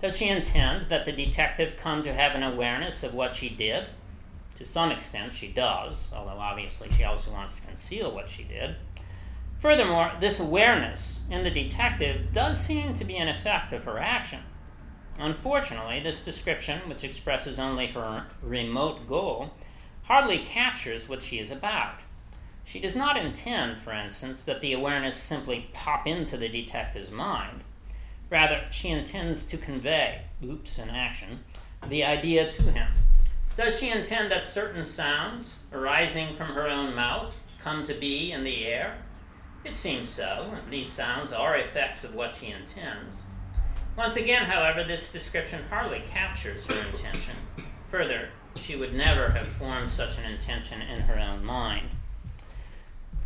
Does 0.00 0.16
she 0.16 0.28
intend 0.28 0.88
that 0.88 1.04
the 1.04 1.12
detective 1.12 1.76
come 1.76 2.02
to 2.02 2.12
have 2.12 2.34
an 2.34 2.42
awareness 2.42 3.04
of 3.04 3.14
what 3.14 3.32
she 3.32 3.48
did? 3.48 3.86
To 4.56 4.66
some 4.66 4.90
extent, 4.90 5.34
she 5.34 5.46
does, 5.46 6.10
although 6.12 6.40
obviously 6.40 6.90
she 6.90 7.04
also 7.04 7.30
wants 7.30 7.54
to 7.54 7.62
conceal 7.62 8.10
what 8.10 8.28
she 8.28 8.42
did. 8.42 8.74
Furthermore, 9.60 10.12
this 10.20 10.40
awareness 10.40 11.20
in 11.30 11.44
the 11.44 11.50
detective 11.50 12.32
does 12.32 12.58
seem 12.58 12.94
to 12.94 13.04
be 13.04 13.18
an 13.18 13.28
effect 13.28 13.74
of 13.74 13.84
her 13.84 13.98
action. 13.98 14.40
Unfortunately, 15.18 16.00
this 16.00 16.24
description, 16.24 16.88
which 16.88 17.04
expresses 17.04 17.58
only 17.58 17.88
her 17.88 18.24
remote 18.42 19.06
goal, 19.06 19.50
hardly 20.04 20.38
captures 20.38 21.10
what 21.10 21.22
she 21.22 21.38
is 21.38 21.50
about. 21.50 22.00
She 22.64 22.80
does 22.80 22.96
not 22.96 23.18
intend, 23.18 23.78
for 23.78 23.92
instance, 23.92 24.44
that 24.44 24.62
the 24.62 24.72
awareness 24.72 25.16
simply 25.16 25.68
pop 25.74 26.06
into 26.06 26.38
the 26.38 26.48
detective's 26.48 27.10
mind. 27.10 27.62
Rather, 28.30 28.64
she 28.70 28.88
intends 28.88 29.44
to 29.44 29.58
convey, 29.58 30.22
oops, 30.42 30.78
in 30.78 30.88
action, 30.88 31.44
the 31.86 32.02
idea 32.02 32.50
to 32.50 32.62
him. 32.62 32.88
Does 33.56 33.78
she 33.78 33.90
intend 33.90 34.30
that 34.30 34.46
certain 34.46 34.84
sounds, 34.84 35.58
arising 35.70 36.34
from 36.34 36.54
her 36.54 36.66
own 36.66 36.94
mouth, 36.94 37.34
come 37.58 37.84
to 37.84 37.92
be 37.92 38.32
in 38.32 38.42
the 38.42 38.64
air? 38.64 39.02
It 39.64 39.74
seems 39.74 40.08
so, 40.08 40.52
and 40.54 40.72
these 40.72 40.88
sounds 40.88 41.32
are 41.32 41.56
effects 41.56 42.02
of 42.04 42.14
what 42.14 42.34
she 42.34 42.46
intends. 42.46 43.22
Once 43.96 44.16
again, 44.16 44.44
however, 44.44 44.82
this 44.82 45.12
description 45.12 45.62
hardly 45.68 46.02
captures 46.08 46.64
her 46.66 46.88
intention. 46.88 47.36
Further, 47.88 48.30
she 48.56 48.74
would 48.74 48.94
never 48.94 49.30
have 49.30 49.46
formed 49.46 49.90
such 49.90 50.16
an 50.16 50.24
intention 50.24 50.80
in 50.80 51.02
her 51.02 51.18
own 51.18 51.44
mind. 51.44 51.90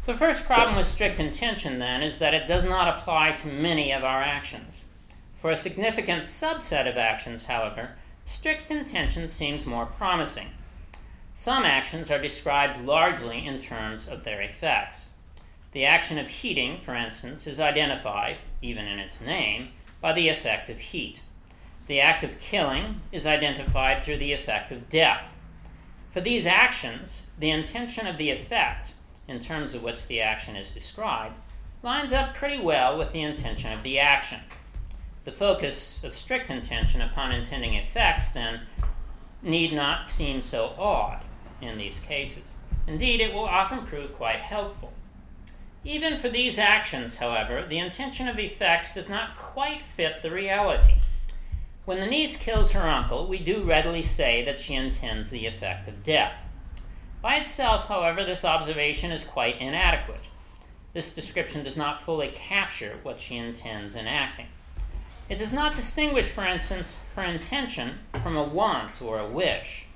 The 0.07 0.15
first 0.15 0.45
problem 0.45 0.77
with 0.77 0.87
strict 0.87 1.21
intention, 1.21 1.79
then, 1.79 2.03
is 2.03 2.19
that 2.19 2.35
it 2.35 2.47
does 2.47 2.65
not 2.65 2.89
apply 2.89 3.33
to 3.33 3.49
many 3.49 3.93
of 3.93 4.05
our 4.05 4.21
actions. 4.21 4.85
For 5.33 5.51
a 5.51 5.57
significant 5.57 6.25
subset 6.25 6.89
of 6.89 6.99
actions, 6.99 7.47
however, 7.47 7.93
strict 8.27 8.71
intention 8.71 9.29
seems 9.29 9.65
more 9.65 9.87
promising. 9.87 10.49
Some 11.33 11.65
actions 11.65 12.11
are 12.11 12.21
described 12.21 12.85
largely 12.85 13.47
in 13.47 13.59
terms 13.59 14.09
of 14.09 14.25
their 14.25 14.43
effects. 14.43 15.11
The 15.75 15.85
action 15.85 16.19
of 16.19 16.29
heating, 16.29 16.79
for 16.79 16.95
instance, 16.95 17.49
is 17.49 17.59
identified, 17.59 18.37
even 18.63 18.87
in 18.87 19.01
its 19.01 19.21
name, 19.21 19.71
by 20.01 20.13
the 20.13 20.29
effect 20.29 20.71
of 20.71 20.79
heat. 20.79 21.21
The 21.89 22.01
act 22.01 22.23
of 22.23 22.39
killing 22.39 23.01
is 23.11 23.27
identified 23.27 24.03
through 24.03 24.19
the 24.19 24.33
effect 24.33 24.71
of 24.71 24.89
death. 24.89 25.37
For 26.11 26.21
these 26.21 26.47
actions, 26.47 27.23
the 27.37 27.51
intention 27.51 28.07
of 28.07 28.19
the 28.19 28.31
effect, 28.31 28.95
in 29.27 29.41
terms 29.41 29.75
of 29.75 29.83
which 29.83 30.07
the 30.07 30.21
action 30.21 30.55
is 30.55 30.71
described, 30.71 31.35
lines 31.83 32.13
up 32.13 32.35
pretty 32.35 32.61
well 32.61 32.97
with 32.97 33.11
the 33.11 33.23
intention 33.23 33.73
of 33.73 33.83
the 33.83 33.99
action. 33.99 34.43
The 35.25 35.33
focus 35.33 36.05
of 36.05 36.15
strict 36.15 36.51
intention 36.51 37.01
upon 37.01 37.33
intending 37.33 37.75
effects, 37.75 38.29
then, 38.29 38.61
need 39.43 39.73
not 39.73 40.09
seem 40.09 40.41
so 40.41 40.73
odd 40.79 41.21
in 41.61 41.79
these 41.79 41.99
cases. 41.99 42.59
Indeed, 42.87 43.21
it 43.21 43.35
will 43.35 43.45
often 43.45 43.85
prove 43.85 44.15
quite 44.15 44.39
helpful. 44.39 44.93
Even 45.85 46.17
for 46.17 46.31
these 46.31 46.59
actions, 46.59 47.19
however, 47.19 47.65
the 47.69 47.79
intention 47.79 48.27
of 48.27 48.39
effects 48.39 48.95
does 48.95 49.11
not 49.11 49.37
quite 49.37 49.83
fit 49.83 50.23
the 50.23 50.31
reality. 50.31 50.95
When 51.85 52.01
the 52.01 52.07
niece 52.07 52.39
kills 52.39 52.73
her 52.73 52.89
uncle, 52.89 53.27
we 53.27 53.39
do 53.39 53.63
readily 53.63 54.01
say 54.01 54.43
that 54.45 54.59
she 54.59 54.75
intends 54.75 55.29
the 55.29 55.47
effect 55.47 55.87
of 55.87 56.03
death. 56.03 56.47
By 57.21 57.37
itself, 57.37 57.89
however, 57.89 58.25
this 58.25 58.45
observation 58.45 59.13
is 59.13 59.25
quite 59.25 59.61
inadequate. 59.61 60.31
This 60.95 61.15
description 61.15 61.63
does 61.63 61.77
not 61.77 62.01
fully 62.01 62.29
capture 62.29 62.99
what 63.03 63.21
she 63.21 63.37
intends 63.37 63.95
in 63.95 64.07
acting. 64.07 64.47
It 65.29 65.39
does 65.39 65.53
not 65.53 65.75
distinguish, 65.75 66.29
for 66.29 66.45
instance, 66.45 66.99
her 67.17 67.23
intention 67.23 67.99
from 68.23 68.37
a 68.37 68.43
want 68.43 69.03
or 69.03 69.19
a 69.19 69.29
wish. 69.29 69.87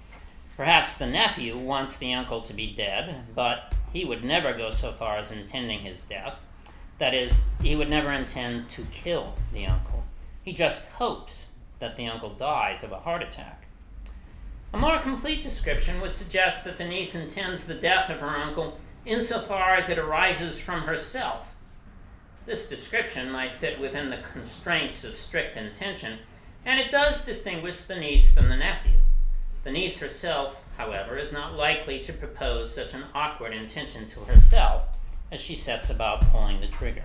Perhaps 0.56 0.94
the 0.94 1.06
nephew 1.06 1.56
wants 1.56 1.96
the 1.96 2.12
uncle 2.12 2.42
to 2.42 2.52
be 2.52 2.66
dead, 2.74 3.26
but 3.34 3.74
he 3.92 4.04
would 4.04 4.24
never 4.24 4.52
go 4.52 4.70
so 4.70 4.92
far 4.92 5.18
as 5.18 5.30
intending 5.30 5.80
his 5.80 6.02
death. 6.02 6.40
That 6.98 7.14
is, 7.14 7.46
he 7.62 7.76
would 7.76 7.90
never 7.90 8.12
intend 8.12 8.68
to 8.70 8.82
kill 8.92 9.34
the 9.52 9.66
uncle. 9.66 10.04
He 10.42 10.52
just 10.52 10.88
hopes 10.92 11.48
that 11.78 11.96
the 11.96 12.06
uncle 12.06 12.30
dies 12.30 12.82
of 12.82 12.92
a 12.92 13.00
heart 13.00 13.22
attack. 13.22 13.66
A 14.72 14.78
more 14.78 14.98
complete 14.98 15.42
description 15.42 16.00
would 16.00 16.12
suggest 16.12 16.64
that 16.64 16.76
the 16.76 16.84
niece 16.84 17.14
intends 17.14 17.64
the 17.64 17.74
death 17.74 18.10
of 18.10 18.20
her 18.20 18.36
uncle 18.36 18.78
insofar 19.06 19.76
as 19.76 19.88
it 19.88 19.98
arises 19.98 20.60
from 20.60 20.82
herself 20.82 21.54
this 22.48 22.66
description 22.66 23.30
might 23.30 23.52
fit 23.52 23.78
within 23.78 24.08
the 24.08 24.16
constraints 24.16 25.04
of 25.04 25.14
strict 25.14 25.54
intention, 25.54 26.20
and 26.64 26.80
it 26.80 26.90
does 26.90 27.22
distinguish 27.22 27.82
the 27.82 27.94
niece 27.94 28.30
from 28.30 28.48
the 28.48 28.56
nephew. 28.56 28.92
The 29.68 29.74
niece 29.74 29.98
herself, 29.98 30.64
however, 30.78 31.18
is 31.18 31.30
not 31.30 31.52
likely 31.52 31.98
to 31.98 32.12
propose 32.14 32.74
such 32.74 32.94
an 32.94 33.04
awkward 33.14 33.52
intention 33.52 34.06
to 34.06 34.20
herself 34.20 34.88
as 35.30 35.42
she 35.42 35.56
sets 35.56 35.90
about 35.90 36.30
pulling 36.30 36.62
the 36.62 36.66
trigger. 36.68 37.02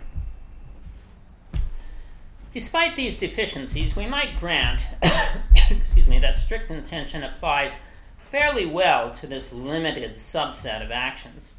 Despite 2.53 2.95
these 2.95 3.19
deficiencies, 3.19 3.97
we 3.97 4.07
might 4.07 4.39
grant 4.39 4.87
excuse 5.69 6.07
me, 6.07 6.19
that 6.19 6.37
strict 6.37 6.71
intention 6.71 7.21
applies 7.21 7.79
fairly 8.15 8.65
well 8.65 9.11
to 9.11 9.27
this 9.27 9.51
limited 9.51 10.13
subset 10.13 10.81
of 10.81 10.89
actions. 10.89 11.55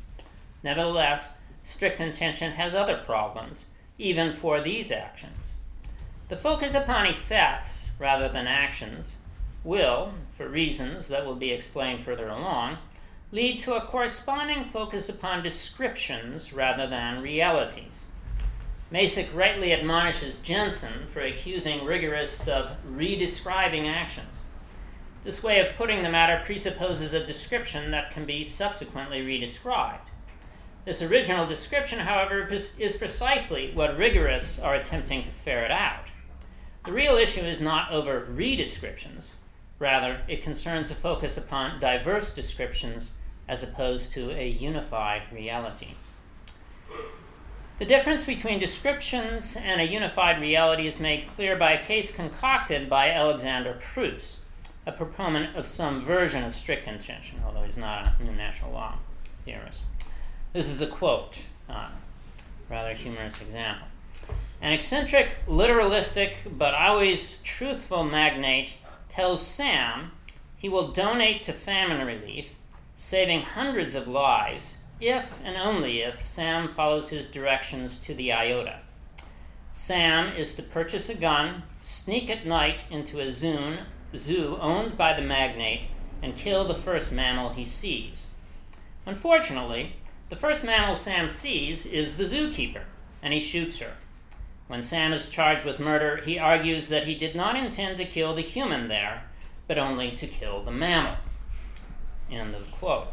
Nevertheless, 0.63 1.37
strict 1.65 2.01
intention 2.01 2.53
has 2.53 2.75
other 2.75 2.97
problems, 2.97 3.67
even 3.99 4.33
for 4.33 4.59
these 4.59 4.91
actions. 4.91 5.57
The 6.29 6.37
focus 6.39 6.75
upon 6.75 7.05
effects 7.05 7.91
rather 7.99 8.31
than 8.31 8.47
actions 8.47 9.19
will, 9.65 10.13
for 10.31 10.49
reasons 10.49 11.09
that 11.09 11.27
will 11.27 11.35
be 11.35 11.51
explained 11.51 12.01
further 12.01 12.29
along, 12.29 12.79
lead 13.33 13.59
to 13.59 13.75
a 13.75 13.81
corresponding 13.81 14.65
focus 14.65 15.09
upon 15.09 15.43
descriptions 15.43 16.53
rather 16.53 16.87
than 16.87 17.23
realities. 17.23 18.05
Masek 18.93 19.35
rightly 19.35 19.73
admonishes 19.73 20.37
Jensen 20.39 21.07
for 21.07 21.21
accusing 21.21 21.85
rigorists 21.85 22.47
of 22.47 22.77
redescribing 22.89 23.89
actions. 23.89 24.45
This 25.25 25.43
way 25.43 25.59
of 25.59 25.75
putting 25.75 26.03
the 26.03 26.11
matter 26.11 26.45
presupposes 26.45 27.15
a 27.15 27.27
description 27.27 27.91
that 27.91 28.11
can 28.11 28.27
be 28.27 28.45
subsequently 28.45 29.21
redescribed. 29.21 30.11
This 30.85 31.01
original 31.01 31.47
description, 31.47 32.01
however, 32.01 32.47
is 32.51 32.97
precisely 32.97 33.73
what 33.73 33.97
rigorists 33.97 34.59
are 34.59 34.75
attempting 34.75 35.23
to 35.23 35.31
ferret 35.31 35.71
out. 35.71 36.09
The 36.85 36.93
real 36.93 37.17
issue 37.17 37.41
is 37.41 37.63
not 37.63 37.91
over 37.91 38.29
redescriptions, 38.31 39.31
rather, 39.79 40.23
it 40.29 40.43
concerns 40.43 40.91
a 40.91 40.95
focus 40.95 41.37
upon 41.37 41.81
diverse 41.81 42.35
descriptions 42.35 43.13
as 43.49 43.63
opposed 43.63 44.13
to 44.13 44.31
a 44.31 44.49
unified 44.49 45.23
reality. 45.33 45.95
The 47.79 47.85
difference 47.85 48.25
between 48.25 48.61
descriptions 48.61 49.57
and 49.57 49.81
a 49.81 49.85
unified 49.85 50.41
reality 50.41 50.87
is 50.87 51.01
made 51.01 51.27
clear 51.27 51.57
by 51.57 51.73
a 51.73 51.85
case 51.85 52.15
concocted 52.15 52.89
by 52.89 53.11
Alexander 53.11 53.77
Pruss, 53.81 54.41
a 54.87 54.93
proponent 54.93 55.57
of 55.57 55.67
some 55.67 56.01
version 56.01 56.45
of 56.45 56.55
strict 56.55 56.87
intention, 56.87 57.41
although 57.45 57.65
he's 57.65 57.77
not 57.77 58.09
a 58.21 58.23
new 58.23 58.33
natural 58.33 58.71
law 58.71 58.99
theorist. 59.45 59.83
This 60.53 60.69
is 60.69 60.81
a 60.81 60.87
quote, 60.87 61.43
uh, 61.69 61.89
rather 62.71 62.95
humorous 62.95 63.43
example. 63.43 63.89
An 64.63 64.73
eccentric, 64.73 65.45
literalistic, 65.49 66.57
but 66.57 66.75
always 66.75 67.39
truthful 67.39 68.05
magnate 68.05 68.77
tells 69.15 69.47
Sam 69.47 70.11
he 70.57 70.69
will 70.69 70.89
donate 70.89 71.45
to 71.45 71.53
famine 71.53 72.05
relief, 72.05 72.57
saving 72.97 73.43
hundreds 73.43 73.95
of 73.95 74.09
lives 74.09 74.79
if 75.01 75.41
and 75.45 75.57
only 75.57 76.01
if 76.01 76.21
Sam 76.21 76.67
follows 76.67 77.11
his 77.11 77.31
directions 77.31 77.99
to 77.99 78.15
the 78.15 78.33
iota. 78.33 78.81
Sam 79.73 80.35
is 80.35 80.57
to 80.57 80.63
purchase 80.63 81.09
a 81.09 81.15
gun, 81.15 81.63
sneak 81.81 82.29
at 82.29 82.45
night 82.45 82.83
into 82.91 83.21
a 83.21 83.31
zoo, 83.31 83.79
zoo 84.17 84.59
owned 84.61 84.97
by 84.97 85.13
the 85.13 85.23
magnate, 85.23 85.87
and 86.21 86.37
kill 86.37 86.65
the 86.65 86.75
first 86.75 87.13
mammal 87.13 87.51
he 87.51 87.65
sees. 87.65 88.29
Unfortunately, 89.07 89.95
the 90.29 90.37
first 90.37 90.65
mammal 90.65 90.97
Sam 90.97 91.29
sees 91.29 91.87
is 91.87 92.17
the 92.17 92.25
zookeeper, 92.25 92.83
and 93.23 93.33
he 93.33 93.39
shoots 93.39 93.79
her. 93.79 93.95
When 94.67 94.83
Sam 94.83 95.13
is 95.13 95.29
charged 95.29 95.65
with 95.65 95.79
murder, 95.79 96.19
he 96.25 96.39
argues 96.39 96.89
that 96.89 97.07
he 97.07 97.15
did 97.15 97.35
not 97.35 97.57
intend 97.57 97.99
to 97.99 98.05
kill 98.05 98.35
the 98.35 98.41
human 98.41 98.89
there, 98.89 99.25
but 99.69 99.79
only 99.79 100.13
to 100.13 100.27
kill 100.27 100.63
the 100.63 100.71
mammal. 100.71 101.17
End 102.31 102.55
of 102.55 102.71
quote. 102.73 103.09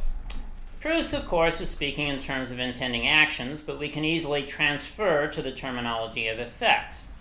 Pruss, 0.80 1.14
of 1.14 1.28
course, 1.28 1.62
is 1.62 1.70
speaking 1.70 2.08
in 2.08 2.20
terms 2.20 2.50
of 2.50 2.60
intending 2.60 3.08
actions, 3.08 3.62
but 3.62 3.78
we 3.78 3.90
can 3.90 4.04
easily 4.04 4.44
transfer 4.44 5.28
to 5.28 5.42
the 5.42 5.52
terminology 5.52 6.28
of 6.28 6.40
effects. 6.40 7.12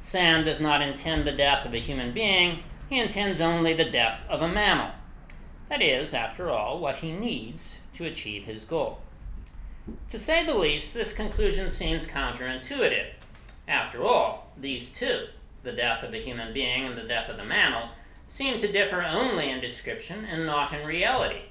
Sam 0.00 0.44
does 0.44 0.60
not 0.60 0.80
intend 0.80 1.26
the 1.26 1.32
death 1.32 1.66
of 1.66 1.74
a 1.74 1.78
human 1.78 2.12
being, 2.12 2.60
he 2.88 2.98
intends 2.98 3.40
only 3.40 3.74
the 3.74 3.84
death 3.84 4.22
of 4.28 4.40
a 4.40 4.48
mammal. 4.48 4.92
That 5.68 5.82
is, 5.82 6.14
after 6.14 6.50
all, 6.50 6.78
what 6.78 6.96
he 6.96 7.10
needs 7.10 7.80
to 7.94 8.04
achieve 8.04 8.44
his 8.44 8.64
goal. 8.64 9.00
To 10.08 10.18
say 10.18 10.44
the 10.44 10.56
least, 10.56 10.94
this 10.94 11.12
conclusion 11.12 11.68
seems 11.68 12.06
counterintuitive. 12.06 13.08
After 13.66 14.04
all, 14.04 14.52
these 14.56 14.90
two, 14.90 15.26
the 15.62 15.72
death 15.72 16.02
of 16.02 16.12
a 16.12 16.18
human 16.18 16.52
being 16.52 16.84
and 16.84 16.96
the 16.96 17.02
death 17.02 17.28
of 17.28 17.36
the 17.36 17.44
mammal, 17.44 17.90
seem 18.26 18.58
to 18.58 18.70
differ 18.70 19.02
only 19.02 19.50
in 19.50 19.60
description 19.60 20.24
and 20.24 20.46
not 20.46 20.72
in 20.72 20.86
reality. 20.86 21.42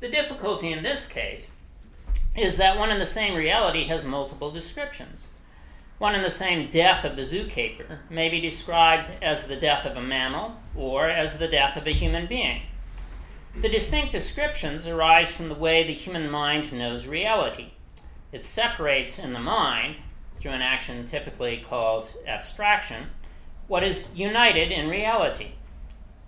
The 0.00 0.08
difficulty 0.08 0.72
in 0.72 0.82
this 0.82 1.06
case 1.06 1.52
is 2.36 2.56
that 2.56 2.78
one 2.78 2.90
and 2.90 3.00
the 3.00 3.06
same 3.06 3.34
reality 3.34 3.84
has 3.84 4.04
multiple 4.04 4.50
descriptions. 4.50 5.28
One 5.98 6.14
and 6.14 6.24
the 6.24 6.30
same 6.30 6.68
death 6.68 7.04
of 7.04 7.14
the 7.14 7.22
zookeeper 7.22 7.98
may 8.10 8.28
be 8.28 8.40
described 8.40 9.10
as 9.22 9.46
the 9.46 9.56
death 9.56 9.84
of 9.84 9.96
a 9.96 10.00
mammal 10.00 10.56
or 10.74 11.08
as 11.08 11.38
the 11.38 11.46
death 11.46 11.76
of 11.76 11.86
a 11.86 11.92
human 11.92 12.26
being. 12.26 12.62
The 13.54 13.68
distinct 13.68 14.12
descriptions 14.12 14.86
arise 14.86 15.30
from 15.30 15.48
the 15.48 15.54
way 15.54 15.84
the 15.84 15.92
human 15.92 16.30
mind 16.30 16.72
knows 16.72 17.06
reality. 17.06 17.72
It 18.32 18.44
separates 18.44 19.18
in 19.18 19.34
the 19.34 19.38
mind, 19.38 19.96
through 20.42 20.50
an 20.50 20.60
action 20.60 21.06
typically 21.06 21.64
called 21.64 22.10
abstraction, 22.26 23.06
what 23.68 23.84
is 23.84 24.08
united 24.12 24.72
in 24.72 24.88
reality. 24.88 25.52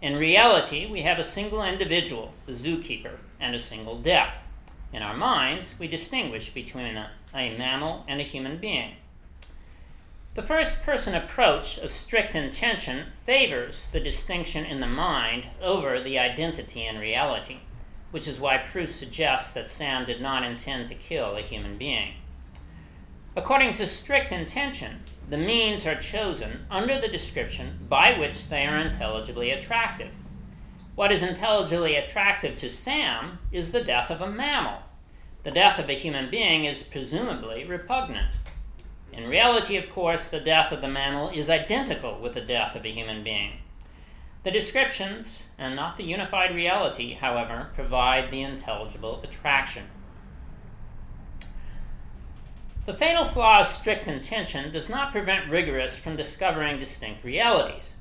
In 0.01 0.17
reality, 0.17 0.87
we 0.87 1.03
have 1.03 1.19
a 1.19 1.25
single 1.25 1.65
individual, 1.65 2.33
the 2.47 2.53
zookeeper, 2.53 3.17
and 3.41 3.57
a 3.57 3.59
single 3.59 3.99
death. 3.99 4.45
In 4.93 5.03
our 5.03 5.17
minds, 5.17 5.75
we 5.81 5.89
distinguish 5.89 6.51
between 6.51 6.97
a, 6.97 7.11
a 7.35 7.59
mammal 7.59 8.05
and 8.07 8.21
a 8.21 8.25
human 8.25 8.59
being. 8.59 8.95
The 10.35 10.43
first 10.43 10.85
person 10.85 11.17
approach 11.17 11.79
of 11.79 11.91
strict 11.91 12.37
intention 12.37 13.07
favors 13.11 13.89
the 13.91 14.01
distinction 14.01 14.65
in 14.65 14.79
the 14.79 14.87
mind 14.87 15.49
over 15.61 16.01
the 16.01 16.21
identity 16.21 16.87
in 16.87 16.99
reality, 16.99 17.59
which 18.13 18.29
is 18.29 18.39
why 18.39 18.59
Pruss 18.59 18.95
suggests 18.95 19.53
that 19.55 19.69
Sam 19.69 20.05
did 20.05 20.21
not 20.21 20.45
intend 20.45 20.87
to 20.89 20.95
kill 20.95 21.37
a 21.37 21.41
human 21.41 21.77
being. 21.79 22.15
According 23.37 23.73
to 23.73 23.87
strict 23.87 24.31
intention, 24.31 25.03
the 25.29 25.39
means 25.39 25.87
are 25.87 25.97
chosen 25.97 26.67
under 26.71 27.01
the 27.01 27.09
description 27.09 27.87
by 27.89 28.17
which 28.17 28.49
they 28.49 28.65
are 28.65 28.79
intelligibly 28.79 29.51
attractive. 29.51 30.13
What 30.95 31.11
is 31.11 31.23
intelligibly 31.23 31.97
attractive 31.97 32.55
to 32.57 32.71
Sam 32.71 33.39
is 33.51 33.73
the 33.73 33.83
death 33.83 34.11
of 34.11 34.21
a 34.21 34.31
mammal. 34.31 34.83
The 35.43 35.51
death 35.51 35.81
of 35.81 35.91
a 35.91 35.95
human 35.95 36.31
being 36.31 36.65
is 36.65 36.85
presumably 36.85 37.65
repugnant. 37.65 38.39
In 39.13 39.27
reality, 39.27 39.77
of 39.77 39.91
course, 39.91 40.29
the 40.29 40.39
death 40.39 40.71
of 40.71 40.81
the 40.81 40.89
mammal 40.89 41.31
is 41.31 41.51
identical 41.51 42.21
with 42.21 42.35
the 42.35 42.41
death 42.41 42.77
of 42.77 42.85
a 42.85 42.93
human 42.93 43.25
being. 43.25 43.59
The 44.45 44.53
descriptions, 44.53 45.49
and 45.59 45.75
not 45.75 45.97
the 45.97 46.05
unified 46.05 46.55
reality, 46.55 47.15
however, 47.15 47.71
provide 47.75 48.31
the 48.31 48.43
intelligible 48.43 49.21
attraction. 49.25 49.85
The 52.87 52.93
fatal 52.93 53.25
flaw 53.25 53.61
of 53.61 53.67
strict 53.67 54.07
intention 54.07 54.71
does 54.71 54.91
not 54.91 55.11
prevent 55.11 55.51
rigorists 55.51 55.99
from 55.99 56.17
discovering 56.17 56.79
distinct 56.79 57.25
realities. 57.25 57.97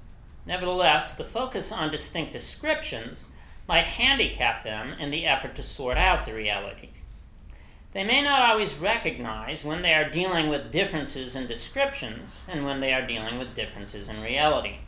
Nevertheless, 0.45 1.13
the 1.13 1.23
focus 1.23 1.71
on 1.71 1.89
distinct 1.89 2.33
descriptions 2.33 3.27
might 3.65 3.85
handicap 3.85 4.63
them 4.65 4.91
in 4.99 5.09
the 5.09 5.25
effort 5.25 5.55
to 5.55 5.63
sort 5.63 5.97
out 5.97 6.25
the 6.25 6.33
realities. 6.33 7.01
They 7.93 8.03
may 8.03 8.21
not 8.21 8.41
always 8.41 8.77
recognize 8.77 9.63
when 9.63 9.83
they 9.83 9.93
are 9.93 10.09
dealing 10.09 10.49
with 10.49 10.71
differences 10.71 11.33
in 11.33 11.47
descriptions 11.47 12.41
and 12.49 12.65
when 12.65 12.81
they 12.81 12.93
are 12.93 13.07
dealing 13.07 13.37
with 13.37 13.55
differences 13.55 14.09
in 14.09 14.19
reality. 14.19 14.79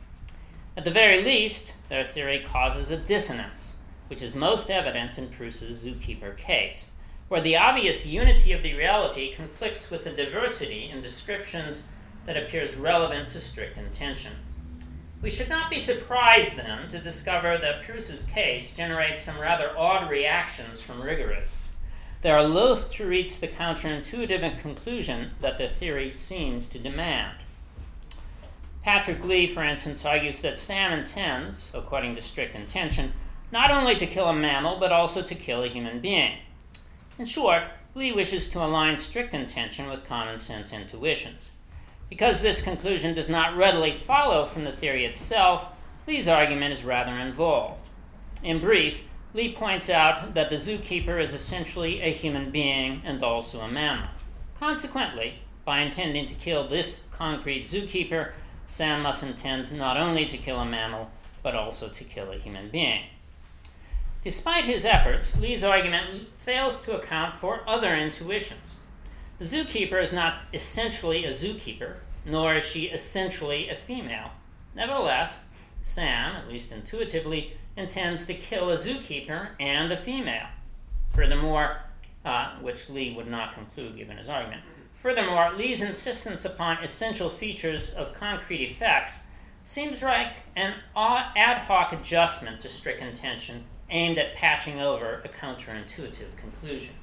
At 0.75 0.83
the 0.83 0.91
very 0.91 1.23
least, 1.23 1.75
their 1.87 2.03
theory 2.03 2.39
causes 2.39 2.91
a 2.91 2.97
dissonance, 2.97 3.77
which 4.09 4.21
is 4.21 4.35
most 4.35 4.69
evident 4.69 5.17
in 5.17 5.29
Pruss's 5.29 5.85
zookeeper 5.85 6.35
case, 6.35 6.91
where 7.27 7.41
the 7.41 7.57
obvious 7.57 8.05
unity 8.05 8.51
of 8.51 8.61
the 8.61 8.75
reality 8.75 9.33
conflicts 9.33 9.89
with 9.89 10.03
the 10.03 10.11
diversity 10.11 10.89
in 10.89 11.01
descriptions 11.01 11.87
that 12.25 12.37
appears 12.37 12.75
relevant 12.75 13.29
to 13.29 13.39
strict 13.39 13.77
intention. 13.77 14.33
We 15.21 15.29
should 15.31 15.49
not 15.49 15.71
be 15.71 15.79
surprised, 15.79 16.55
then, 16.55 16.87
to 16.89 16.99
discover 16.99 17.57
that 17.57 17.81
Pruss's 17.83 18.25
case 18.25 18.75
generates 18.75 19.23
some 19.23 19.39
rather 19.39 19.75
odd 19.75 20.09
reactions 20.09 20.81
from 20.81 21.01
rigorists. 21.01 21.71
They 22.21 22.31
are 22.31 22.43
loath 22.43 22.91
to 22.93 23.07
reach 23.07 23.39
the 23.39 23.47
counterintuitive 23.47 24.61
conclusion 24.61 25.31
that 25.41 25.57
the 25.57 25.67
theory 25.67 26.11
seems 26.11 26.67
to 26.69 26.79
demand. 26.79 27.37
Patrick 28.83 29.23
Lee, 29.23 29.47
for 29.47 29.63
instance, 29.63 30.05
argues 30.05 30.41
that 30.41 30.59
Sam 30.59 30.91
intends, 30.91 31.71
according 31.73 32.15
to 32.15 32.21
strict 32.21 32.55
intention, 32.55 33.13
not 33.51 33.71
only 33.71 33.95
to 33.95 34.05
kill 34.05 34.27
a 34.27 34.33
mammal, 34.33 34.77
but 34.79 34.91
also 34.91 35.23
to 35.23 35.33
kill 35.33 35.63
a 35.63 35.67
human 35.67 35.99
being. 35.99 36.37
In 37.17 37.25
short, 37.25 37.63
Lee 37.93 38.11
wishes 38.11 38.49
to 38.49 38.63
align 38.63 38.97
strict 38.97 39.33
intention 39.33 39.89
with 39.89 40.05
common 40.05 40.37
sense 40.37 40.73
intuitions. 40.73 41.51
Because 42.09 42.41
this 42.41 42.61
conclusion 42.61 43.15
does 43.15 43.29
not 43.29 43.55
readily 43.55 43.93
follow 43.93 44.45
from 44.45 44.65
the 44.65 44.71
theory 44.71 45.05
itself, 45.05 45.69
Lee's 46.07 46.27
argument 46.27 46.73
is 46.73 46.83
rather 46.83 47.13
involved. 47.17 47.89
In 48.43 48.59
brief, 48.59 49.01
Lee 49.33 49.53
points 49.53 49.89
out 49.89 50.33
that 50.33 50.49
the 50.49 50.57
zookeeper 50.57 51.19
is 51.21 51.33
essentially 51.33 52.01
a 52.01 52.11
human 52.11 52.51
being 52.51 53.01
and 53.05 53.23
also 53.23 53.61
a 53.61 53.71
mammal. 53.71 54.09
Consequently, 54.59 55.35
by 55.63 55.79
intending 55.79 56.25
to 56.27 56.35
kill 56.35 56.67
this 56.67 57.03
concrete 57.11 57.63
zookeeper, 57.63 58.33
Sam 58.67 59.01
must 59.01 59.23
intend 59.23 59.71
not 59.71 59.97
only 59.97 60.25
to 60.25 60.37
kill 60.37 60.59
a 60.59 60.65
mammal, 60.65 61.11
but 61.41 61.55
also 61.55 61.87
to 61.87 62.03
kill 62.03 62.31
a 62.31 62.37
human 62.37 62.69
being. 62.69 63.03
Despite 64.25 64.65
his 64.65 64.85
efforts, 64.85 65.39
Lee's 65.39 65.63
argument 65.63 66.35
fails 66.35 66.79
to 66.79 66.97
account 66.97 67.31
for 67.31 67.61
other 67.67 67.93
intuitions. 67.93 68.77
The 69.37 69.45
zookeeper 69.45 70.01
is 70.01 70.11
not 70.11 70.39
essentially 70.51 71.25
a 71.25 71.29
zookeeper, 71.29 71.97
nor 72.25 72.53
is 72.53 72.63
she 72.63 72.85
essentially 72.85 73.69
a 73.69 73.75
female. 73.75 74.31
Nevertheless, 74.73 75.45
Sam, 75.83 76.35
at 76.35 76.47
least 76.47 76.71
intuitively, 76.71 77.53
intends 77.77 78.25
to 78.25 78.33
kill 78.33 78.71
a 78.71 78.73
zookeeper 78.73 79.49
and 79.59 79.91
a 79.91 79.97
female. 79.97 80.47
Furthermore, 81.09 81.81
uh, 82.25 82.55
which 82.61 82.89
Lee 82.89 83.13
would 83.13 83.27
not 83.27 83.53
conclude 83.53 83.95
given 83.95 84.17
his 84.17 84.27
argument. 84.27 84.63
Furthermore, 84.95 85.53
Lee's 85.55 85.83
insistence 85.83 86.45
upon 86.45 86.83
essential 86.83 87.29
features 87.29 87.91
of 87.91 88.15
concrete 88.15 88.63
effects 88.71 89.21
seems 89.63 90.01
like 90.01 90.37
an 90.55 90.73
ad 90.95 91.59
hoc 91.59 91.93
adjustment 91.93 92.59
to 92.61 92.69
strict 92.69 93.03
intention 93.03 93.65
aimed 93.89 94.17
at 94.17 94.35
patching 94.35 94.79
over 94.79 95.21
a 95.23 95.29
counterintuitive 95.29 96.35
conclusion. 96.37 96.95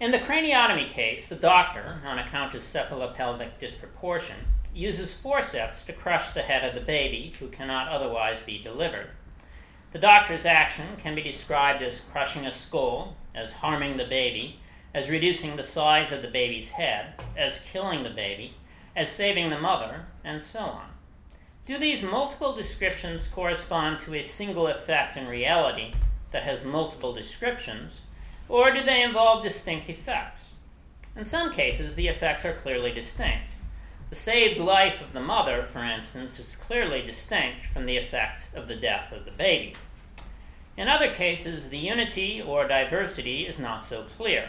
In 0.00 0.12
the 0.12 0.18
craniotomy 0.18 0.88
case, 0.88 1.26
the 1.26 1.36
doctor, 1.36 2.00
on 2.06 2.18
account 2.18 2.54
of 2.54 2.62
cephalopelvic 2.62 3.58
disproportion, 3.58 4.36
uses 4.74 5.12
forceps 5.12 5.82
to 5.84 5.92
crush 5.92 6.30
the 6.30 6.42
head 6.42 6.66
of 6.66 6.74
the 6.74 6.80
baby 6.80 7.34
who 7.38 7.48
cannot 7.48 7.88
otherwise 7.88 8.40
be 8.40 8.62
delivered. 8.62 9.10
The 9.92 9.98
doctor's 9.98 10.46
action 10.46 10.86
can 10.98 11.14
be 11.14 11.22
described 11.22 11.82
as 11.82 12.00
crushing 12.00 12.46
a 12.46 12.50
skull, 12.50 13.16
as 13.34 13.52
harming 13.52 13.96
the 13.96 14.04
baby, 14.04 14.60
as 14.94 15.10
reducing 15.10 15.56
the 15.56 15.62
size 15.62 16.12
of 16.12 16.22
the 16.22 16.28
baby's 16.28 16.70
head, 16.70 17.14
as 17.36 17.66
killing 17.70 18.02
the 18.02 18.10
baby, 18.10 18.54
as 18.96 19.10
saving 19.10 19.50
the 19.50 19.58
mother, 19.58 20.06
and 20.24 20.40
so 20.40 20.60
on. 20.60 20.89
Do 21.70 21.78
these 21.78 22.02
multiple 22.02 22.52
descriptions 22.52 23.28
correspond 23.28 24.00
to 24.00 24.16
a 24.16 24.22
single 24.22 24.66
effect 24.66 25.16
in 25.16 25.28
reality 25.28 25.92
that 26.32 26.42
has 26.42 26.64
multiple 26.64 27.12
descriptions, 27.12 28.02
or 28.48 28.72
do 28.72 28.82
they 28.82 29.04
involve 29.04 29.44
distinct 29.44 29.88
effects? 29.88 30.54
In 31.14 31.24
some 31.24 31.52
cases, 31.52 31.94
the 31.94 32.08
effects 32.08 32.44
are 32.44 32.54
clearly 32.54 32.90
distinct. 32.90 33.54
The 34.08 34.16
saved 34.16 34.58
life 34.58 35.00
of 35.00 35.12
the 35.12 35.20
mother, 35.20 35.62
for 35.62 35.84
instance, 35.84 36.40
is 36.40 36.56
clearly 36.56 37.02
distinct 37.02 37.60
from 37.60 37.86
the 37.86 37.96
effect 37.96 38.52
of 38.52 38.66
the 38.66 38.74
death 38.74 39.12
of 39.12 39.24
the 39.24 39.30
baby. 39.30 39.76
In 40.76 40.88
other 40.88 41.14
cases, 41.14 41.68
the 41.68 41.78
unity 41.78 42.42
or 42.42 42.66
diversity 42.66 43.46
is 43.46 43.60
not 43.60 43.84
so 43.84 44.02
clear. 44.02 44.48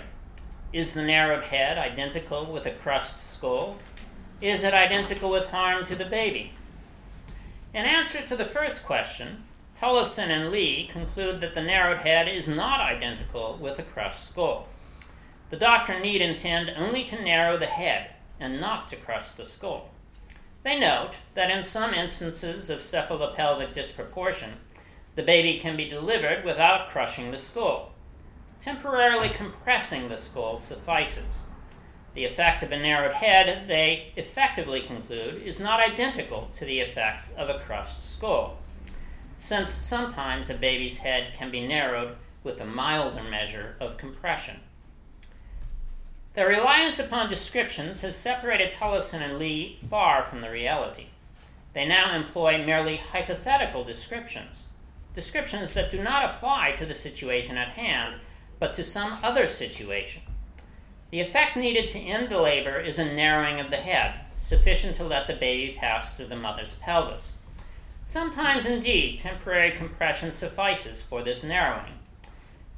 Is 0.74 0.96
the 0.96 1.04
narrowed 1.04 1.44
head 1.44 1.78
identical 1.78 2.48
with 2.48 2.66
a 2.66 2.72
crushed 2.72 3.20
skull? 3.20 3.78
Is 4.42 4.64
it 4.64 4.74
identical 4.74 5.30
with 5.30 5.52
harm 5.52 5.84
to 5.84 5.94
the 5.94 6.06
baby? 6.06 6.54
In 7.74 7.86
answer 7.86 8.22
to 8.22 8.36
the 8.36 8.44
first 8.44 8.86
question, 8.86 9.46
Tollefsen 9.80 10.28
and 10.28 10.52
Lee 10.52 10.88
conclude 10.88 11.40
that 11.40 11.56
the 11.56 11.62
narrowed 11.62 12.00
head 12.00 12.28
is 12.28 12.46
not 12.46 12.82
identical 12.82 13.58
with 13.62 13.80
a 13.80 13.84
crushed 13.84 14.28
skull. 14.28 14.68
The 15.52 15.58
doctor 15.58 15.98
need 15.98 16.22
intend 16.22 16.70
only 16.76 17.06
to 17.06 17.24
narrow 17.24 17.58
the 17.58 17.68
head 17.68 18.12
and 18.42 18.60
not 18.60 18.90
to 18.90 18.98
crush 18.98 19.32
the 19.32 19.46
skull. 19.46 19.90
They 20.64 20.78
note 20.78 21.18
that 21.34 21.50
in 21.50 21.64
some 21.64 21.94
instances 21.94 22.70
of 22.70 22.80
cephalopelvic 22.80 23.74
disproportion, 23.74 24.52
the 25.16 25.24
baby 25.24 25.58
can 25.58 25.78
be 25.78 25.86
delivered 25.86 26.44
without 26.44 26.90
crushing 26.90 27.32
the 27.32 27.38
skull. 27.38 27.94
Temporarily 28.60 29.30
compressing 29.30 30.10
the 30.10 30.18
skull 30.18 30.58
suffices. 30.58 31.44
The 32.14 32.26
effect 32.26 32.62
of 32.62 32.72
a 32.72 32.78
narrowed 32.78 33.14
head, 33.14 33.68
they 33.68 34.12
effectively 34.18 34.82
conclude, 34.82 35.42
is 35.44 35.60
not 35.60 35.80
identical 35.80 36.50
to 36.54 36.66
the 36.66 36.82
effect 36.82 37.30
of 37.38 37.50
a 37.50 37.60
crushed 37.60 38.06
skull, 38.06 38.58
since 39.38 39.72
sometimes 39.72 40.50
a 40.50 40.54
baby's 40.54 40.98
head 40.98 41.34
can 41.34 41.52
be 41.52 41.66
narrowed 41.66 42.18
with 42.44 42.60
a 42.60 42.66
milder 42.66 43.24
measure 43.24 43.76
of 43.80 43.98
compression. 43.98 44.60
Their 46.34 46.48
reliance 46.48 47.00
upon 47.00 47.30
descriptions 47.30 48.02
has 48.02 48.16
separated 48.16 48.74
Tollefsen 48.74 49.22
and 49.22 49.38
Lee 49.38 49.78
far 49.78 50.24
from 50.24 50.42
the 50.42 50.50
reality. 50.50 51.08
They 51.74 51.86
now 51.86 52.16
employ 52.16 52.64
merely 52.66 52.98
hypothetical 52.98 53.84
descriptions, 53.84 54.64
descriptions 55.14 55.74
that 55.74 55.90
do 55.90 56.02
not 56.02 56.26
apply 56.26 56.72
to 56.74 56.86
the 56.86 56.96
situation 56.96 57.58
at 57.58 57.70
hand, 57.70 58.16
but 58.60 58.74
to 58.76 58.84
some 58.84 59.20
other 59.24 59.48
situation. 59.48 60.24
The 61.12 61.20
effect 61.20 61.58
needed 61.58 61.90
to 61.90 62.00
end 62.00 62.30
the 62.30 62.40
labor 62.40 62.80
is 62.80 62.98
a 62.98 63.04
narrowing 63.04 63.60
of 63.60 63.70
the 63.70 63.78
head, 63.78 64.16
sufficient 64.38 64.96
to 64.96 65.04
let 65.04 65.28
the 65.28 65.34
baby 65.34 65.76
pass 65.78 66.14
through 66.14 66.28
the 66.28 66.38
mother's 66.38 66.76
pelvis. 66.76 67.34
Sometimes, 68.06 68.66
indeed, 68.66 69.20
temporary 69.20 69.72
compression 69.72 70.32
suffices 70.32 71.02
for 71.02 71.22
this 71.22 71.44
narrowing. 71.44 72.00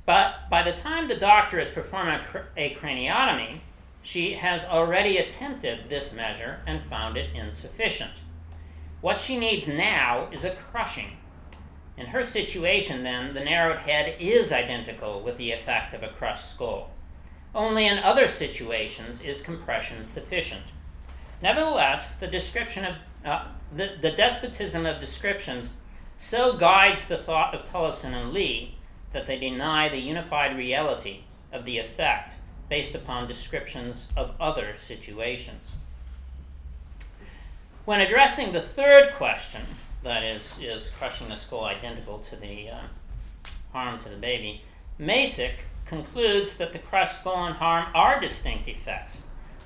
But 0.08 0.50
by 0.50 0.64
the 0.64 0.74
time 0.74 1.08
the 1.08 1.16
doctor 1.16 1.60
is 1.60 1.70
performing 1.70 2.22
a 2.58 2.74
craniotomy, 2.74 3.60
she 4.02 4.34
has 4.34 4.66
already 4.66 5.18
attempted 5.18 5.88
this 5.88 6.12
measure 6.12 6.60
and 6.66 6.82
found 6.82 7.18
it 7.18 7.30
insufficient. 7.36 8.22
What 9.02 9.20
she 9.20 9.38
needs 9.38 9.68
now 9.68 10.28
is 10.32 10.44
a 10.44 10.56
crushing. 10.56 11.18
In 11.98 12.08
her 12.08 12.24
situation, 12.24 13.04
then, 13.04 13.36
the 13.36 13.44
narrowed 13.44 13.80
head 13.80 14.16
is 14.20 14.52
identical 14.52 15.22
with 15.22 15.38
the 15.38 15.52
effect 15.52 15.94
of 15.94 16.02
a 16.02 16.10
crushed 16.10 16.50
skull. 16.50 16.90
Only 17.56 17.86
in 17.86 18.00
other 18.00 18.28
situations 18.28 19.22
is 19.22 19.42
compression 19.42 20.04
sufficient. 20.04 20.64
Nevertheless, 21.42 22.16
the 22.16 22.28
description 22.28 22.86
of 22.86 22.96
uh, 23.26 23.46
the, 23.76 23.92
the 24.02 24.12
despotism 24.12 24.86
of 24.86 25.00
descriptions 25.00 25.76
so 26.18 26.58
guides 26.58 27.08
the 27.08 27.18
thought 27.18 27.54
of 27.54 27.66
Tollefsen 27.66 28.14
and 28.14 28.32
Lee 28.32 28.76
that 29.12 29.28
they 29.28 29.38
deny 29.38 29.90
the 29.90 30.00
unified 30.00 30.58
reality 30.58 31.22
of 31.52 31.66
the 31.66 31.78
effect 31.78 32.36
based 32.70 32.96
upon 32.96 33.28
descriptions 33.28 34.08
of 34.18 34.34
other 34.40 34.74
situations. 34.74 35.74
When 37.86 38.00
addressing 38.00 38.54
the 38.54 38.62
third 38.62 39.14
question, 39.14 39.62
that 40.04 40.24
is, 40.24 40.58
is 40.62 40.90
crushing 40.90 41.30
the 41.30 41.36
skull 41.36 41.66
identical 41.66 42.20
to 42.20 42.36
the 42.36 42.70
uh, 42.70 42.82
harm 43.74 44.00
to 44.00 44.10
the 44.10 44.16
baby, 44.16 44.64
Masek 45.00 45.66
concludes 45.94 46.58
that 46.58 46.74
the 46.74 46.80
crushed 46.80 47.20
skull 47.20 47.46
and 47.46 47.56
harm 47.58 47.88
are 47.94 48.20
distinct 48.20 48.68
effects. 48.68 49.26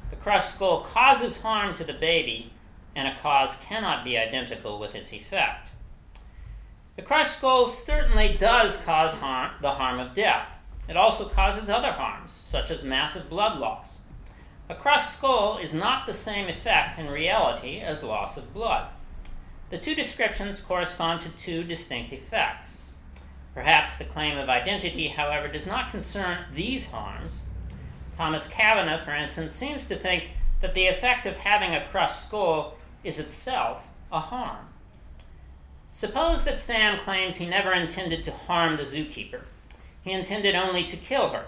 The 0.10 0.18
crushed 0.18 0.56
skull 0.56 0.82
causes 0.82 1.42
harm 1.42 1.74
to 1.76 1.86
the 1.86 1.94
baby, 1.94 2.52
and 2.96 3.08
a 3.08 3.18
cause 3.20 3.56
cannot 3.56 4.04
be 4.04 4.18
identical 4.18 4.78
with 4.78 4.94
its 4.94 5.14
effect. 5.14 5.72
The 6.98 7.02
crushed 7.02 7.38
skull 7.38 7.68
certainly 7.68 8.36
does 8.38 8.84
cause 8.84 9.16
harm, 9.16 9.52
the 9.62 9.72
harm 9.72 10.00
of 10.00 10.14
death. 10.14 10.58
It 10.90 10.98
also 10.98 11.30
causes 11.30 11.70
other 11.70 11.92
harms, 11.92 12.32
such 12.32 12.72
as 12.72 12.84
massive 12.84 13.30
blood 13.30 13.60
loss. 13.60 14.02
A 14.70 14.76
crushed 14.76 15.14
skull 15.14 15.58
is 15.58 15.74
not 15.74 16.06
the 16.06 16.14
same 16.14 16.50
effect 16.50 17.00
in 17.00 17.08
reality 17.08 17.80
as 17.80 18.04
loss 18.04 18.36
of 18.36 18.54
blood. 18.54 18.88
The 19.70 19.78
two 19.78 19.96
descriptions 19.96 20.60
correspond 20.60 21.22
to 21.22 21.30
two 21.30 21.64
distinct 21.64 22.12
effects. 22.12 22.77
Perhaps 23.58 23.98
the 23.98 24.04
claim 24.04 24.38
of 24.38 24.50
identity, 24.50 25.08
however, 25.08 25.48
does 25.48 25.66
not 25.66 25.90
concern 25.90 26.46
these 26.52 26.92
harms. 26.92 27.42
Thomas 28.16 28.48
Cavanaugh, 28.48 29.00
for 29.00 29.16
instance, 29.16 29.56
seems 29.56 29.88
to 29.88 29.96
think 29.96 30.30
that 30.60 30.76
the 30.76 30.86
effect 30.86 31.26
of 31.26 31.38
having 31.38 31.74
a 31.74 31.84
crushed 31.88 32.28
skull 32.28 32.76
is 33.04 33.18
itself 33.18 33.88
a 34.12 34.20
harm. 34.20 34.68
Suppose 35.92 36.44
that 36.44 36.60
Sam 36.60 37.00
claims 37.00 37.38
he 37.38 37.48
never 37.48 37.74
intended 37.74 38.24
to 38.26 38.32
harm 38.32 38.78
the 38.78 38.84
zookeeper. 38.84 39.42
He 40.04 40.12
intended 40.12 40.54
only 40.54 40.84
to 40.84 40.96
kill 40.96 41.30
her. 41.30 41.46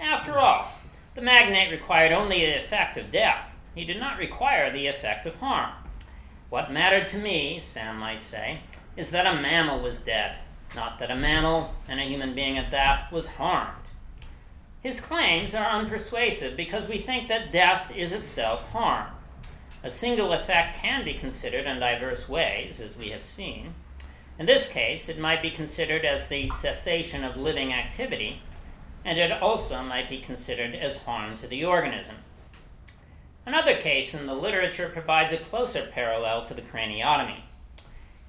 After 0.00 0.38
all, 0.38 0.72
the 1.14 1.20
magnate 1.20 1.70
required 1.70 2.12
only 2.12 2.40
the 2.40 2.58
effect 2.58 2.96
of 2.96 3.10
death. 3.10 3.54
He 3.74 3.84
did 3.84 4.00
not 4.00 4.18
require 4.18 4.70
the 4.70 4.86
effect 4.86 5.26
of 5.26 5.36
harm. 5.36 5.72
What 6.48 6.72
mattered 6.72 7.06
to 7.08 7.18
me, 7.18 7.60
Sam 7.60 7.98
might 7.98 8.22
say, 8.22 8.60
is 8.96 9.10
that 9.10 9.26
a 9.26 9.42
mammal 9.42 9.80
was 9.80 10.00
dead, 10.00 10.36
not 10.74 10.98
that 10.98 11.10
a 11.10 11.16
mammal, 11.16 11.74
and 11.88 12.00
a 12.00 12.04
human 12.04 12.34
being 12.34 12.56
at 12.56 12.70
that, 12.70 13.10
was 13.12 13.34
harmed. 13.34 13.90
His 14.82 15.00
claims 15.00 15.54
are 15.54 15.66
unpersuasive 15.66 16.56
because 16.56 16.88
we 16.88 16.98
think 16.98 17.28
that 17.28 17.52
death 17.52 17.92
is 17.94 18.12
itself 18.12 18.70
harm. 18.70 19.08
A 19.82 19.90
single 19.90 20.32
effect 20.32 20.78
can 20.78 21.04
be 21.04 21.14
considered 21.14 21.66
in 21.66 21.80
diverse 21.80 22.28
ways, 22.28 22.80
as 22.80 22.96
we 22.96 23.10
have 23.10 23.24
seen. 23.24 23.74
In 24.38 24.46
this 24.46 24.66
case, 24.66 25.08
it 25.08 25.18
might 25.18 25.42
be 25.42 25.50
considered 25.50 26.04
as 26.04 26.28
the 26.28 26.48
cessation 26.48 27.24
of 27.24 27.36
living 27.36 27.72
activity, 27.72 28.40
and 29.04 29.18
it 29.18 29.32
also 29.32 29.82
might 29.82 30.08
be 30.08 30.18
considered 30.18 30.74
as 30.74 31.04
harm 31.04 31.36
to 31.36 31.46
the 31.46 31.64
organism. 31.64 32.16
Another 33.44 33.76
case 33.76 34.14
in 34.14 34.26
the 34.26 34.34
literature 34.34 34.88
provides 34.88 35.32
a 35.32 35.38
closer 35.38 35.86
parallel 35.86 36.42
to 36.44 36.54
the 36.54 36.62
craniotomy. 36.62 37.40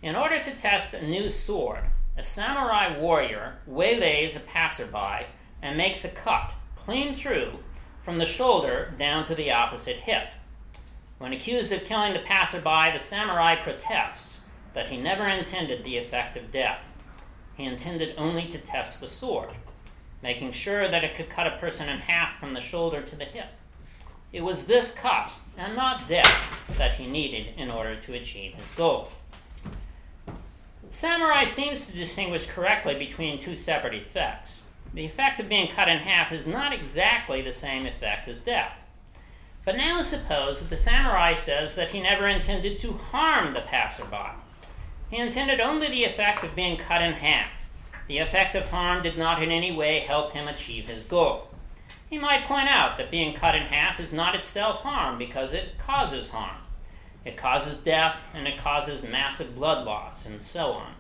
In 0.02 0.16
order 0.16 0.40
to 0.42 0.56
test 0.56 0.94
a 0.94 1.06
new 1.06 1.30
sword, 1.30 1.84
a 2.22 2.24
samurai 2.24 2.96
warrior 3.00 3.56
waylays 3.66 4.36
a 4.36 4.40
passerby 4.40 5.26
and 5.60 5.76
makes 5.76 6.06
a 6.06 6.10
cut 6.10 6.54
clean 6.76 7.16
through 7.16 7.58
from 7.98 8.20
the 8.20 8.28
shoulder 8.28 8.94
down 9.00 9.24
to 9.24 9.34
the 9.34 9.52
opposite 9.52 9.96
hip. 9.96 10.32
When 11.18 11.34
accused 11.34 11.72
of 11.72 11.84
killing 11.84 12.14
the 12.14 12.20
passerby, 12.20 12.92
the 12.94 13.00
samurai 13.00 13.56
protests 13.56 14.42
that 14.74 14.90
he 14.90 14.98
never 14.98 15.28
intended 15.28 15.84
the 15.84 15.98
effect 15.98 16.38
of 16.38 16.52
death. 16.52 16.92
he 17.58 17.64
intended 17.64 18.14
only 18.20 18.46
to 18.46 18.60
test 18.60 19.00
the 19.02 19.08
sword, 19.08 19.50
making 20.22 20.52
sure 20.52 20.88
that 20.88 21.04
it 21.04 21.16
could 21.16 21.28
cut 21.28 21.48
a 21.48 21.58
person 21.58 21.90
in 21.90 21.98
half 21.98 22.38
from 22.38 22.54
the 22.54 22.62
shoulder 22.62 23.02
to 23.02 23.16
the 23.16 23.26
hip. 23.26 23.50
It 24.32 24.44
was 24.44 24.68
this 24.68 24.94
cut, 24.94 25.34
and 25.58 25.76
not 25.76 26.08
death, 26.08 26.62
that 26.78 26.94
he 26.94 27.08
needed 27.08 27.56
in 27.58 27.72
order 27.72 27.96
to 27.96 28.14
achieve 28.14 28.54
his 28.54 28.72
goal. 28.74 29.12
Samurai 30.94 31.46
seems 31.46 31.86
to 31.86 31.94
distinguish 31.94 32.48
correctly 32.48 32.96
between 32.96 33.38
two 33.38 33.56
separate 33.56 33.94
effects. 33.94 34.64
The 34.94 35.06
effect 35.06 35.40
of 35.40 35.48
being 35.48 35.70
cut 35.70 35.88
in 35.88 36.00
half 36.00 36.34
is 36.34 36.46
not 36.46 36.74
exactly 36.74 37.42
the 37.42 37.54
same 37.54 37.86
effect 37.86 38.28
as 38.28 38.42
death. 38.42 38.86
But 39.64 39.78
now 39.78 40.02
suppose 40.02 40.60
that 40.60 40.70
the 40.70 40.76
samurai 40.76 41.32
says 41.32 41.76
that 41.76 41.92
he 41.92 42.02
never 42.02 42.28
intended 42.28 42.78
to 42.80 42.92
harm 42.92 43.54
the 43.54 43.62
passerby. 43.62 44.32
He 45.10 45.16
intended 45.18 45.62
only 45.62 45.88
the 45.88 46.04
effect 46.04 46.44
of 46.44 46.56
being 46.56 46.78
cut 46.78 47.02
in 47.02 47.14
half. 47.14 47.70
The 48.08 48.18
effect 48.18 48.54
of 48.54 48.70
harm 48.70 49.02
did 49.02 49.18
not 49.18 49.42
in 49.42 49.50
any 49.50 49.72
way 49.72 50.00
help 50.00 50.34
him 50.34 50.50
achieve 50.50 50.90
his 50.90 51.06
goal. 51.06 51.48
He 52.10 52.18
might 52.18 52.44
point 52.44 52.68
out 52.68 52.98
that 52.98 53.10
being 53.10 53.34
cut 53.34 53.56
in 53.56 53.64
half 53.64 53.98
is 53.98 54.12
not 54.12 54.36
itself 54.36 54.82
harm 54.82 55.18
because 55.18 55.54
it 55.54 55.78
causes 55.78 56.32
harm. 56.32 56.58
It 57.24 57.38
causes 57.38 57.78
death 57.78 58.20
and 58.34 58.48
it 58.48 58.58
causes 58.58 59.04
massive 59.04 59.56
blood 59.56 59.86
loss 59.86 60.26
and 60.26 60.42
so 60.42 60.72
on. 60.72 60.94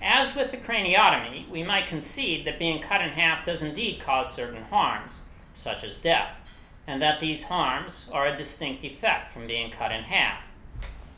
As 0.00 0.36
with 0.36 0.50
the 0.50 0.56
craniotomy, 0.56 1.48
we 1.48 1.62
might 1.62 1.86
concede 1.86 2.44
that 2.44 2.58
being 2.58 2.82
cut 2.82 3.00
in 3.00 3.10
half 3.10 3.44
does 3.44 3.62
indeed 3.62 4.00
cause 4.00 4.32
certain 4.32 4.64
harms, 4.64 5.22
such 5.54 5.82
as 5.82 5.98
death, 5.98 6.58
and 6.86 7.00
that 7.00 7.20
these 7.20 7.44
harms 7.44 8.08
are 8.12 8.26
a 8.26 8.36
distinct 8.36 8.84
effect 8.84 9.32
from 9.32 9.46
being 9.46 9.70
cut 9.70 9.90
in 9.90 10.04
half. 10.04 10.52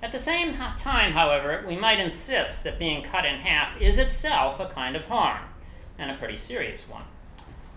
At 0.03 0.13
the 0.13 0.19
same 0.19 0.53
time, 0.53 1.13
however, 1.13 1.65
we 1.67 1.77
might 1.77 1.99
insist 1.99 2.63
that 2.63 2.79
being 2.79 3.03
cut 3.03 3.25
in 3.25 3.41
half 3.41 3.81
is 3.81 3.99
itself 3.99 4.61
a 4.61 4.67
kind 4.67 4.95
of 4.95 5.07
harm, 5.07 5.49
and 5.99 6.11
a 6.11 6.17
pretty 6.17 6.37
serious 6.37 6.89
one. 6.89 7.05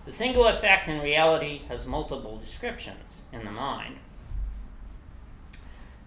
The 0.04 0.12
single 0.12 0.46
effect 0.46 0.86
in 0.86 1.00
reality 1.00 1.62
has 1.68 1.86
multiple 1.86 2.36
descriptions 2.36 3.22
in 3.32 3.44
the 3.44 3.50
mind. 3.50 3.96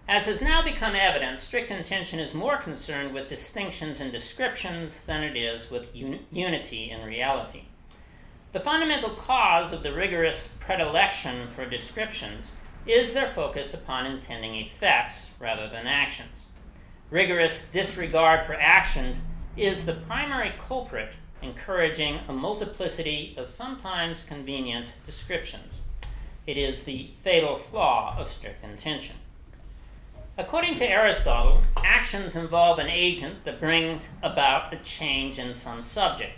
As 0.06 0.26
has 0.26 0.42
now 0.42 0.62
become 0.62 0.94
evident, 0.94 1.38
strict 1.38 1.70
intention 1.70 2.20
is 2.20 2.34
more 2.34 2.58
concerned 2.58 3.14
with 3.14 3.26
distinctions 3.26 4.00
and 4.00 4.12
descriptions 4.12 5.02
than 5.02 5.22
it 5.22 5.34
is 5.34 5.70
with 5.70 5.96
un- 5.96 6.26
unity 6.30 6.90
in 6.90 7.06
reality. 7.06 7.62
The 8.52 8.60
fundamental 8.60 9.10
cause 9.10 9.72
of 9.72 9.82
the 9.82 9.94
rigorous 9.94 10.58
predilection 10.60 11.48
for 11.48 11.64
descriptions 11.64 12.52
is 12.86 13.14
their 13.14 13.28
focus 13.28 13.72
upon 13.72 14.04
intending 14.04 14.54
effects 14.54 15.30
rather 15.40 15.68
than 15.68 15.86
actions. 15.86 16.48
Rigorous 17.10 17.70
disregard 17.70 18.42
for 18.42 18.54
actions 18.54 19.22
is 19.56 19.86
the 19.86 19.94
primary 19.94 20.52
culprit 20.58 21.16
encouraging 21.40 22.20
a 22.28 22.32
multiplicity 22.32 23.34
of 23.38 23.48
sometimes 23.48 24.22
convenient 24.22 24.92
descriptions. 25.06 25.80
It 26.46 26.58
is 26.58 26.84
the 26.84 27.10
fatal 27.22 27.56
flaw 27.56 28.14
of 28.18 28.28
strict 28.28 28.62
intention. 28.62 29.16
According 30.36 30.74
to 30.76 30.90
Aristotle, 30.90 31.60
actions 31.76 32.34
involve 32.34 32.80
an 32.80 32.88
agent 32.88 33.44
that 33.44 33.60
brings 33.60 34.08
about 34.20 34.74
a 34.74 34.78
change 34.78 35.38
in 35.38 35.54
some 35.54 35.80
subject. 35.80 36.32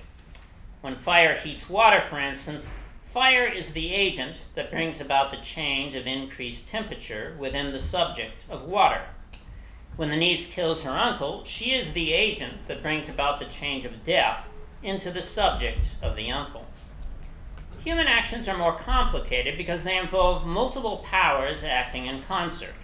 When 0.82 0.94
fire 0.94 1.34
heats 1.34 1.70
water, 1.70 2.02
for 2.02 2.20
instance, 2.20 2.70
fire 3.02 3.46
is 3.46 3.72
the 3.72 3.94
agent 3.94 4.48
that 4.54 4.70
brings 4.70 5.00
about 5.00 5.30
the 5.30 5.38
change 5.38 5.94
of 5.94 6.06
increased 6.06 6.68
temperature 6.68 7.34
within 7.38 7.72
the 7.72 7.78
subject 7.78 8.44
of 8.50 8.64
water. 8.64 9.00
When 9.96 10.10
the 10.10 10.16
niece 10.18 10.46
kills 10.46 10.82
her 10.82 10.90
uncle, 10.90 11.42
she 11.44 11.72
is 11.72 11.94
the 11.94 12.12
agent 12.12 12.68
that 12.68 12.82
brings 12.82 13.08
about 13.08 13.40
the 13.40 13.46
change 13.46 13.86
of 13.86 14.04
death 14.04 14.50
into 14.82 15.10
the 15.10 15.22
subject 15.22 15.94
of 16.02 16.16
the 16.16 16.30
uncle. 16.30 16.66
Human 17.82 18.08
actions 18.08 18.46
are 18.46 18.58
more 18.58 18.76
complicated 18.76 19.56
because 19.56 19.84
they 19.84 19.96
involve 19.96 20.46
multiple 20.46 20.98
powers 20.98 21.64
acting 21.64 22.04
in 22.04 22.20
concert. 22.20 22.74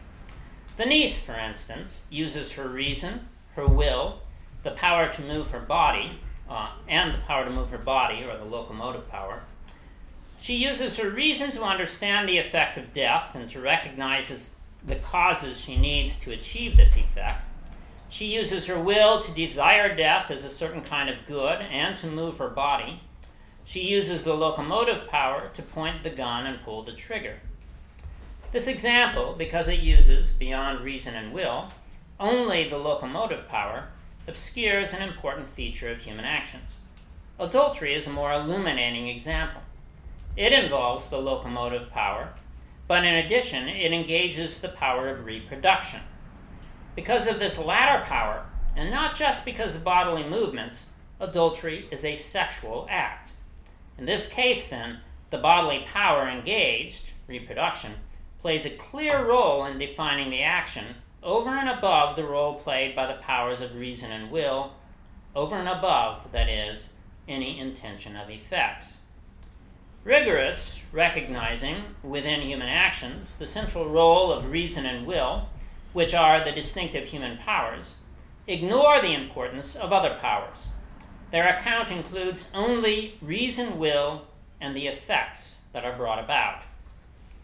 The 0.77 0.87
niece, 0.87 1.19
for 1.19 1.39
instance, 1.39 2.03
uses 2.09 2.53
her 2.53 2.67
reason, 2.67 3.29
her 3.55 3.67
will, 3.67 4.21
the 4.63 4.71
power 4.71 5.13
to 5.13 5.23
move 5.23 5.51
her 5.51 5.61
body, 5.61 6.21
uh, 6.49 6.71
and 6.89 7.13
the 7.13 7.19
power 7.19 7.45
to 7.45 7.51
move 7.51 7.71
her 7.71 7.79
body, 7.79 8.25
or 8.25 8.37
the 8.37 8.45
locomotive 8.45 9.09
power. 9.11 9.43
She 10.39 10.57
uses 10.57 10.97
her 10.97 11.11
reason 11.11 11.53
to 11.53 11.63
understand 11.63 12.29
the 12.29 12.39
effect 12.39 12.77
of 12.77 12.93
death 12.93 13.35
and 13.35 13.49
to 13.51 13.61
recognize 13.61 14.57
the 14.85 14.97
causes 14.97 15.61
she 15.61 15.77
needs 15.77 16.17
to 16.21 16.33
achieve 16.33 16.77
this 16.77 16.97
effect. 16.97 17.45
She 18.09 18.35
uses 18.35 18.67
her 18.67 18.79
will 18.79 19.21
to 19.21 19.33
desire 19.33 19.95
death 19.95 20.31
as 20.31 20.45
a 20.45 20.51
certain 20.51 20.83
kind 20.83 21.09
of 21.09 21.27
good 21.27 21.61
and 21.61 21.97
to 21.99 22.07
move 22.07 22.39
her 22.39 22.49
body. 22.49 23.03
She 23.65 23.81
uses 23.81 24.23
the 24.23 24.35
locomotive 24.35 25.07
power 25.07 25.51
to 25.55 25.63
point 25.63 26.03
the 26.03 26.11
gun 26.11 26.47
and 26.47 26.63
pull 26.63 26.83
the 26.83 26.93
trigger. 26.93 27.41
This 28.53 28.69
example, 28.69 29.35
because 29.37 29.67
it 29.69 29.81
uses, 29.81 30.33
beyond 30.33 30.81
reason 30.81 31.15
and 31.15 31.33
will, 31.33 31.73
only 32.21 32.69
the 32.69 32.77
locomotive 32.77 33.49
power, 33.49 33.89
obscures 34.29 34.93
an 34.93 35.01
important 35.01 35.49
feature 35.49 35.91
of 35.91 36.03
human 36.03 36.27
actions. 36.27 36.77
Adultery 37.41 37.95
is 37.95 38.07
a 38.07 38.11
more 38.11 38.31
illuminating 38.31 39.09
example. 39.09 39.63
It 40.37 40.53
involves 40.53 41.09
the 41.09 41.17
locomotive 41.17 41.91
power, 41.91 42.35
but 42.87 43.07
in 43.07 43.15
addition, 43.15 43.69
it 43.69 43.91
engages 43.91 44.61
the 44.61 44.69
power 44.69 45.09
of 45.09 45.25
reproduction. 45.25 46.01
Because 46.95 47.27
of 47.27 47.39
this 47.39 47.57
latter 47.57 48.05
power, 48.05 48.45
and 48.77 48.91
not 48.91 49.15
just 49.15 49.47
because 49.47 49.77
of 49.77 49.85
bodily 49.85 50.25
movements, 50.25 50.91
adultery 51.19 51.89
is 51.91 52.05
a 52.05 52.17
sexual 52.17 52.87
act. 52.91 53.33
In 53.97 54.05
this 54.05 54.29
case, 54.29 54.69
then, 54.69 54.99
the 55.31 55.39
bodily 55.39 55.85
power 55.87 56.29
engaged, 56.29 57.13
reproduction, 57.27 57.93
plays 58.43 58.67
a 58.67 58.71
clear 58.71 59.25
role 59.25 59.65
in 59.65 59.79
defining 59.79 60.29
the 60.29 60.43
action 60.43 60.97
over 61.23 61.51
and 61.51 61.69
above 61.69 62.17
the 62.17 62.25
role 62.25 62.55
played 62.55 62.95
by 62.95 63.07
the 63.07 63.23
powers 63.23 63.61
of 63.61 63.77
reason 63.77 64.11
and 64.11 64.33
will, 64.33 64.73
over 65.37 65.55
and 65.55 65.69
above, 65.69 66.31
that 66.33 66.49
is, 66.49 66.93
any 67.29 67.59
intention 67.61 68.17
of 68.17 68.29
effects. 68.29 68.99
Rigorous, 70.03 70.83
recognizing 70.91 71.85
within 72.03 72.41
human 72.41 72.69
actions 72.69 73.37
the 73.37 73.47
central 73.47 73.89
role 73.89 74.33
of 74.33 74.51
reason 74.51 74.85
and 74.85 75.07
will, 75.07 75.49
which 75.93 76.13
are 76.13 76.45
the 76.45 76.51
distinctive 76.51 77.07
human 77.07 77.39
powers, 77.39 77.97
ignore 78.49 79.01
the 79.01 79.15
importance 79.15 79.77
of 79.77 79.93
other 79.93 80.19
powers. 80.19 80.71
Their 81.31 81.47
account 81.47 81.93
includes 81.93 82.51
only 82.53 83.17
reason, 83.23 83.79
will, 83.79 84.27
and 84.61 84.77
the 84.77 84.89
effects 84.89 85.61
that 85.73 85.85
are 85.85 85.97
brought 85.97 86.19
about 86.19 86.63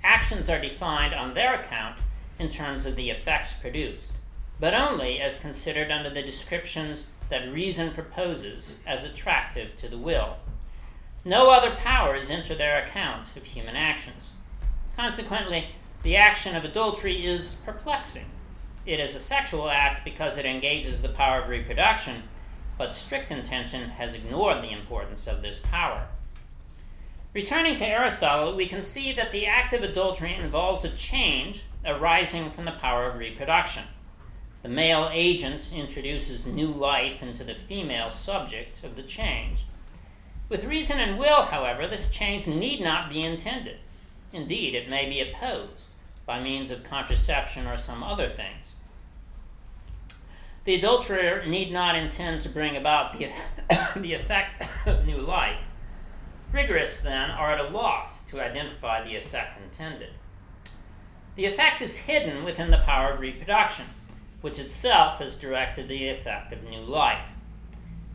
actions 0.08 0.48
are 0.48 0.58
defined 0.60 1.12
on 1.12 1.34
their 1.34 1.52
account 1.52 1.98
in 2.38 2.48
terms 2.48 2.86
of 2.86 2.96
the 2.96 3.10
effects 3.10 3.52
produced, 3.52 4.14
but 4.58 4.72
only 4.72 5.20
as 5.20 5.38
considered 5.38 5.90
under 5.90 6.08
the 6.08 6.22
descriptions 6.22 7.10
that 7.28 7.52
reason 7.52 7.92
proposes 7.92 8.78
as 8.86 9.04
attractive 9.04 9.76
to 9.76 9.86
the 9.86 9.98
will. 9.98 10.38
No 11.26 11.50
other 11.50 11.72
powers 11.72 12.30
enter 12.30 12.54
their 12.54 12.82
account 12.82 13.36
of 13.36 13.44
human 13.44 13.76
actions. 13.76 14.32
Consequently, 14.96 15.66
the 16.02 16.16
action 16.16 16.56
of 16.56 16.64
adultery 16.64 17.26
is 17.26 17.56
perplexing. 17.66 18.30
It 18.86 19.00
is 19.00 19.14
a 19.14 19.20
sexual 19.20 19.68
act 19.68 20.06
because 20.06 20.38
it 20.38 20.46
engages 20.46 21.02
the 21.02 21.10
power 21.10 21.42
of 21.42 21.50
reproduction, 21.50 22.22
but 22.78 22.94
strict 22.94 23.30
intention 23.30 23.90
has 23.90 24.14
ignored 24.14 24.62
the 24.62 24.72
importance 24.72 25.26
of 25.26 25.42
this 25.42 25.58
power. 25.58 26.08
Returning 27.34 27.76
to 27.76 27.86
Aristotle, 27.86 28.54
we 28.54 28.66
can 28.66 28.82
see 28.82 29.12
that 29.12 29.32
the 29.32 29.46
act 29.46 29.74
of 29.74 29.82
adultery 29.82 30.34
involves 30.34 30.84
a 30.84 30.88
change 30.88 31.64
arising 31.84 32.50
from 32.50 32.64
the 32.64 32.72
power 32.72 33.06
of 33.06 33.18
reproduction. 33.18 33.84
The 34.62 34.70
male 34.70 35.10
agent 35.12 35.70
introduces 35.72 36.46
new 36.46 36.68
life 36.68 37.22
into 37.22 37.44
the 37.44 37.54
female 37.54 38.10
subject 38.10 38.82
of 38.82 38.96
the 38.96 39.02
change. 39.02 39.64
With 40.48 40.64
reason 40.64 40.98
and 40.98 41.18
will, 41.18 41.42
however, 41.42 41.86
this 41.86 42.10
change 42.10 42.46
need 42.46 42.80
not 42.80 43.10
be 43.10 43.22
intended. 43.22 43.76
Indeed, 44.32 44.74
it 44.74 44.88
may 44.88 45.06
be 45.06 45.20
opposed 45.20 45.90
by 46.24 46.40
means 46.40 46.70
of 46.70 46.82
contraception 46.82 47.66
or 47.66 47.76
some 47.76 48.02
other 48.02 48.30
things. 48.30 48.74
The 50.64 50.74
adulterer 50.74 51.44
need 51.46 51.72
not 51.72 51.94
intend 51.94 52.40
to 52.42 52.48
bring 52.48 52.74
about 52.74 53.12
the, 53.12 53.28
the 53.96 54.14
effect 54.14 54.66
of 54.86 55.04
new 55.06 55.20
life. 55.20 55.67
Rigorists, 56.52 57.00
then, 57.00 57.30
are 57.30 57.52
at 57.52 57.60
a 57.60 57.68
loss 57.68 58.22
to 58.26 58.40
identify 58.40 59.02
the 59.02 59.16
effect 59.16 59.60
intended. 59.62 60.10
The 61.36 61.44
effect 61.44 61.82
is 61.82 61.98
hidden 61.98 62.42
within 62.42 62.70
the 62.70 62.78
power 62.78 63.12
of 63.12 63.20
reproduction, 63.20 63.84
which 64.40 64.58
itself 64.58 65.18
has 65.18 65.36
directed 65.36 65.88
the 65.88 66.08
effect 66.08 66.52
of 66.52 66.64
new 66.64 66.80
life. 66.80 67.32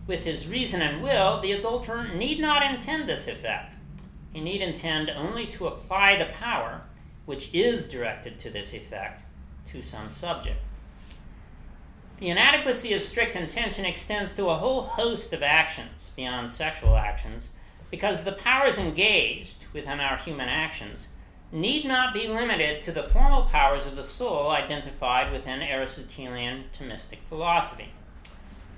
With 0.08 0.26
his 0.26 0.48
reason 0.48 0.82
and 0.82 1.02
will, 1.02 1.40
the 1.40 1.52
adulterer 1.52 2.08
need 2.08 2.40
not 2.40 2.64
intend 2.64 3.08
this 3.08 3.28
effect. 3.28 3.76
He 4.34 4.42
need 4.42 4.62
intend 4.62 5.10
only 5.12 5.46
to 5.48 5.68
apply 5.68 6.18
the 6.18 6.26
power, 6.26 6.82
which 7.26 7.54
is 7.54 7.88
directed 7.88 8.40
to 8.40 8.50
this 8.50 8.74
effect, 8.74 9.24
to 9.68 9.82
some 9.82 10.10
subject. 10.10 10.60
The 12.18 12.30
inadequacy 12.30 12.94
of 12.94 13.02
strict 13.02 13.36
intention 13.36 13.86
extends 13.86 14.34
to 14.34 14.50
a 14.50 14.56
whole 14.56 14.82
host 14.82 15.34
of 15.34 15.44
actions 15.44 16.12
beyond 16.16 16.50
sexual 16.50 16.98
actions 16.98 17.50
because 17.94 18.24
the 18.24 18.32
powers 18.32 18.80
engaged 18.80 19.68
within 19.72 20.00
our 20.00 20.18
human 20.18 20.50
actions 20.50 21.06
need 21.52 21.86
not 21.86 22.12
be 22.12 22.28
limited 22.28 22.82
to 22.82 22.92
the 22.92 23.04
formal 23.04 23.44
powers 23.44 23.86
of 23.86 23.96
the 23.96 24.04
soul 24.04 24.50
identified 24.50 25.32
within 25.32 25.62
Aristotelian 25.62 26.64
Thomistic 26.76 27.20
philosophy. 27.26 27.90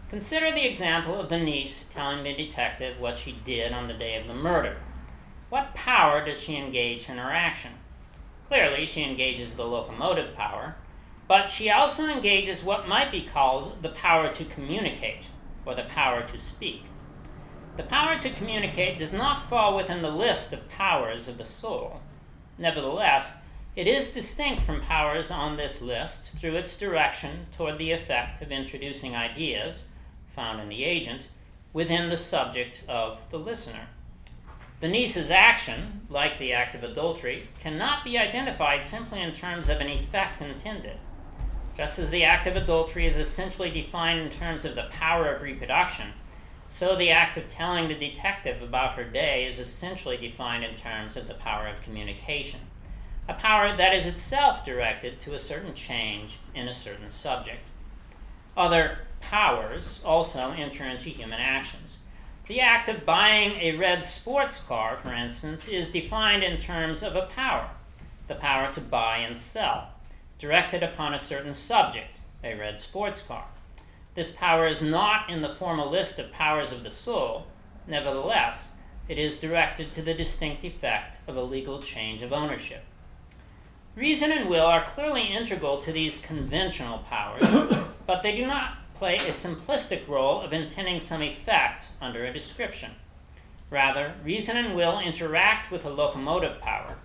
Consider 0.09 0.51
the 0.51 0.67
example 0.67 1.17
of 1.17 1.29
the 1.29 1.39
niece 1.39 1.85
telling 1.85 2.25
the 2.25 2.33
detective 2.33 2.99
what 2.99 3.17
she 3.17 3.39
did 3.45 3.71
on 3.71 3.87
the 3.87 3.93
day 3.93 4.17
of 4.17 4.27
the 4.27 4.33
murder. 4.33 4.75
What 5.47 5.73
power 5.75 6.25
does 6.25 6.43
she 6.43 6.57
engage 6.57 7.07
in 7.07 7.17
her 7.17 7.31
action? 7.31 7.71
Clearly, 8.45 8.85
she 8.85 9.01
engages 9.01 9.55
the 9.55 9.63
locomotive 9.63 10.35
power, 10.35 10.75
but 11.29 11.49
she 11.49 11.69
also 11.69 12.09
engages 12.09 12.65
what 12.65 12.89
might 12.89 13.13
be 13.13 13.21
called 13.21 13.81
the 13.81 13.87
power 13.87 14.27
to 14.33 14.43
communicate, 14.43 15.29
or 15.65 15.73
the 15.73 15.83
power 15.83 16.21
to 16.23 16.37
speak. 16.37 16.83
The 17.77 17.83
power 17.83 18.17
to 18.17 18.29
communicate 18.29 18.97
does 18.97 19.11
not 19.11 19.49
fall 19.49 19.75
within 19.75 20.01
the 20.01 20.09
list 20.09 20.53
of 20.53 20.69
powers 20.69 21.27
of 21.27 21.37
the 21.37 21.45
soul. 21.45 22.01
Nevertheless, 22.57 23.37
it 23.75 23.87
is 23.87 24.11
distinct 24.11 24.63
from 24.63 24.79
powers 24.79 25.29
on 25.29 25.57
this 25.57 25.81
list 25.81 26.37
through 26.37 26.55
its 26.55 26.77
direction 26.77 27.47
toward 27.51 27.77
the 27.77 27.91
effect 27.91 28.41
of 28.41 28.51
introducing 28.51 29.13
ideas, 29.13 29.85
found 30.27 30.61
in 30.61 30.69
the 30.69 30.85
agent, 30.85 31.27
within 31.73 32.09
the 32.09 32.15
subject 32.15 32.83
of 32.87 33.29
the 33.29 33.37
listener. 33.37 33.87
The 34.79 34.87
niece's 34.87 35.29
action, 35.29 36.01
like 36.09 36.37
the 36.37 36.53
act 36.53 36.75
of 36.75 36.83
adultery, 36.83 37.49
cannot 37.59 38.05
be 38.05 38.17
identified 38.17 38.85
simply 38.85 39.21
in 39.21 39.33
terms 39.33 39.67
of 39.67 39.81
an 39.81 39.89
effect 39.89 40.41
intended. 40.41 40.97
Just 41.75 41.99
as 41.99 42.09
the 42.09 42.23
act 42.23 42.47
of 42.47 42.55
adultery 42.55 43.05
is 43.05 43.17
essentially 43.17 43.69
defined 43.69 44.21
in 44.21 44.29
terms 44.29 44.63
of 44.63 44.75
the 44.75 44.87
power 44.89 45.33
of 45.33 45.41
reproduction, 45.41 46.13
so 46.67 46.95
the 46.95 47.11
act 47.11 47.37
of 47.37 47.47
telling 47.47 47.87
the 47.87 47.95
detective 47.95 48.61
about 48.61 48.93
her 48.93 49.03
day 49.03 49.45
is 49.45 49.59
essentially 49.59 50.17
defined 50.17 50.63
in 50.63 50.75
terms 50.75 51.15
of 51.15 51.27
the 51.27 51.33
power 51.33 51.67
of 51.67 51.81
communication, 51.81 52.61
a 53.27 53.33
power 53.33 53.75
that 53.75 53.93
is 53.93 54.05
itself 54.05 54.65
directed 54.65 55.19
to 55.19 55.33
a 55.33 55.39
certain 55.39 55.73
change 55.73 56.39
in 56.53 56.67
a 56.67 56.73
certain 56.73 57.11
subject. 57.11 57.69
Other 58.57 58.99
powers 59.21 60.01
also 60.05 60.51
enter 60.51 60.83
into 60.83 61.09
human 61.09 61.39
actions. 61.39 61.99
The 62.47 62.61
act 62.61 62.87
of 62.89 63.05
buying 63.05 63.53
a 63.53 63.75
red 63.75 64.05
sports 64.05 64.59
car, 64.59 64.97
for 64.97 65.13
instance, 65.13 65.67
is 65.67 65.89
defined 65.89 66.43
in 66.43 66.57
terms 66.57 67.01
of 67.01 67.15
a 67.15 67.25
power, 67.25 67.69
the 68.27 68.35
power 68.35 68.71
to 68.73 68.81
buy 68.81 69.17
and 69.17 69.37
sell, 69.37 69.89
directed 70.37 70.83
upon 70.83 71.13
a 71.13 71.19
certain 71.19 71.55
subject, 71.55 72.17
a 72.43 72.53
red 72.53 72.79
sports 72.79 73.21
car. 73.21 73.45
This 74.15 74.31
power 74.31 74.65
is 74.65 74.81
not 74.81 75.29
in 75.29 75.41
the 75.41 75.49
formal 75.49 75.89
list 75.89 76.17
of 76.19 76.31
powers 76.31 76.71
of 76.71 76.83
the 76.83 76.89
soul, 76.89 77.47
nevertheless, 77.85 78.75
it 79.09 79.19
is 79.19 79.37
directed 79.37 79.91
to 79.91 80.01
the 80.01 80.13
distinct 80.13 80.63
effect 80.63 81.19
of 81.27 81.35
a 81.35 81.43
legal 81.43 81.79
change 81.79 82.21
of 82.21 82.33
ownership. 82.33 82.83
Reason 83.95 84.31
and 84.31 84.49
will 84.49 84.65
are 84.65 84.85
clearly 84.85 85.23
integral 85.23 85.77
to 85.79 85.91
these 85.91 86.19
conventional 86.19 86.99
powers, 86.99 87.47
but 88.07 88.23
they 88.23 88.35
do 88.35 88.47
not 88.47 88.77
play 88.95 89.17
a 89.17 89.31
simplistic 89.31 90.07
role 90.07 90.41
of 90.41 90.53
intending 90.53 90.99
some 91.01 91.21
effect 91.21 91.89
under 92.01 92.25
a 92.25 92.33
description. 92.33 92.91
Rather, 93.69 94.15
reason 94.23 94.55
and 94.55 94.75
will 94.75 94.99
interact 94.99 95.71
with 95.71 95.85
a 95.85 95.89
locomotive 95.89 96.59
power. 96.61 96.95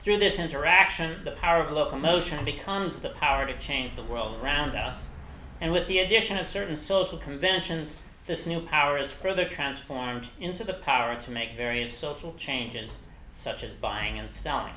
Through 0.00 0.18
this 0.18 0.38
interaction, 0.38 1.24
the 1.24 1.30
power 1.30 1.62
of 1.62 1.70
locomotion 1.70 2.44
becomes 2.44 2.98
the 2.98 3.10
power 3.10 3.46
to 3.46 3.56
change 3.58 3.94
the 3.94 4.02
world 4.02 4.42
around 4.42 4.74
us, 4.74 5.08
and 5.60 5.72
with 5.72 5.86
the 5.86 5.98
addition 5.98 6.38
of 6.38 6.46
certain 6.46 6.76
social 6.76 7.18
conventions, 7.18 7.96
this 8.26 8.46
new 8.46 8.60
power 8.60 8.96
is 8.96 9.12
further 9.12 9.44
transformed 9.44 10.28
into 10.40 10.64
the 10.64 10.74
power 10.74 11.16
to 11.16 11.30
make 11.30 11.56
various 11.56 11.92
social 11.92 12.32
changes, 12.34 13.00
such 13.34 13.62
as 13.62 13.74
buying 13.74 14.18
and 14.18 14.30
selling. 14.30 14.72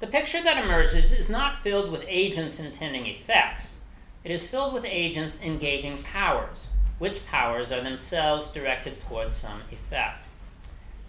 The 0.00 0.06
picture 0.06 0.42
that 0.42 0.62
emerges 0.62 1.12
is 1.12 1.30
not 1.30 1.58
filled 1.58 1.90
with 1.90 2.04
agents 2.06 2.60
intending 2.60 3.06
effects, 3.06 3.80
it 4.22 4.30
is 4.30 4.48
filled 4.48 4.72
with 4.72 4.84
agents 4.84 5.42
engaging 5.42 6.02
powers, 6.02 6.68
which 6.98 7.26
powers 7.26 7.70
are 7.70 7.82
themselves 7.82 8.50
directed 8.50 9.00
towards 9.00 9.34
some 9.34 9.60
effect. 9.70 10.24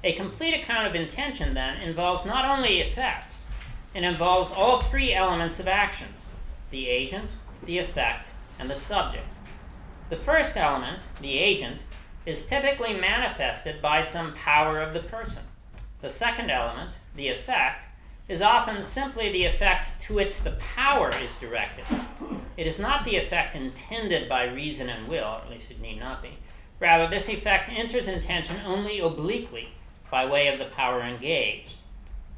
A 0.04 0.14
complete 0.14 0.54
account 0.54 0.88
of 0.88 0.96
intention, 0.96 1.54
then, 1.54 1.78
involves 1.82 2.26
not 2.26 2.46
only 2.46 2.80
effects, 2.80 3.46
it 3.94 4.04
involves 4.04 4.52
all 4.52 4.80
three 4.82 5.14
elements 5.14 5.60
of 5.60 5.68
actions 5.68 6.26
the 6.72 6.90
agent, 6.90 7.30
the 7.64 7.78
effect, 7.78 8.32
and 8.60 8.70
the 8.70 8.76
subject. 8.76 9.28
The 10.10 10.16
first 10.16 10.56
element, 10.58 11.04
the 11.22 11.38
agent, 11.38 11.84
is 12.26 12.46
typically 12.46 12.94
manifested 12.94 13.82
by 13.82 14.02
some 14.02 14.34
power 14.34 14.80
of 14.80 14.94
the 14.94 15.00
person. 15.00 15.44
The 16.02 16.10
second 16.10 16.50
element, 16.50 16.98
the 17.16 17.30
effect, 17.30 17.86
is 18.28 18.42
often 18.42 18.84
simply 18.84 19.32
the 19.32 19.46
effect 19.46 20.00
to 20.02 20.16
which 20.16 20.42
the 20.42 20.58
power 20.76 21.12
is 21.22 21.38
directed. 21.38 21.86
It 22.58 22.68
is 22.68 22.80
not 22.80 23.06
the 23.06 23.16
effect 23.16 23.56
intended 23.56 24.28
by 24.28 24.46
reason 24.46 24.90
and 24.90 25.08
will, 25.08 25.42
at 25.44 25.50
least 25.50 25.72
it 25.72 25.82
need 25.82 26.00
not 26.00 26.24
be. 26.24 26.38
Rather, 26.80 27.08
this 27.08 27.30
effect 27.30 27.70
enters 27.70 28.08
intention 28.08 28.58
only 28.66 29.00
obliquely 29.00 29.70
by 30.10 30.26
way 30.26 30.48
of 30.48 30.60
the 30.60 30.66
power 30.66 31.02
engaged. 31.02 31.78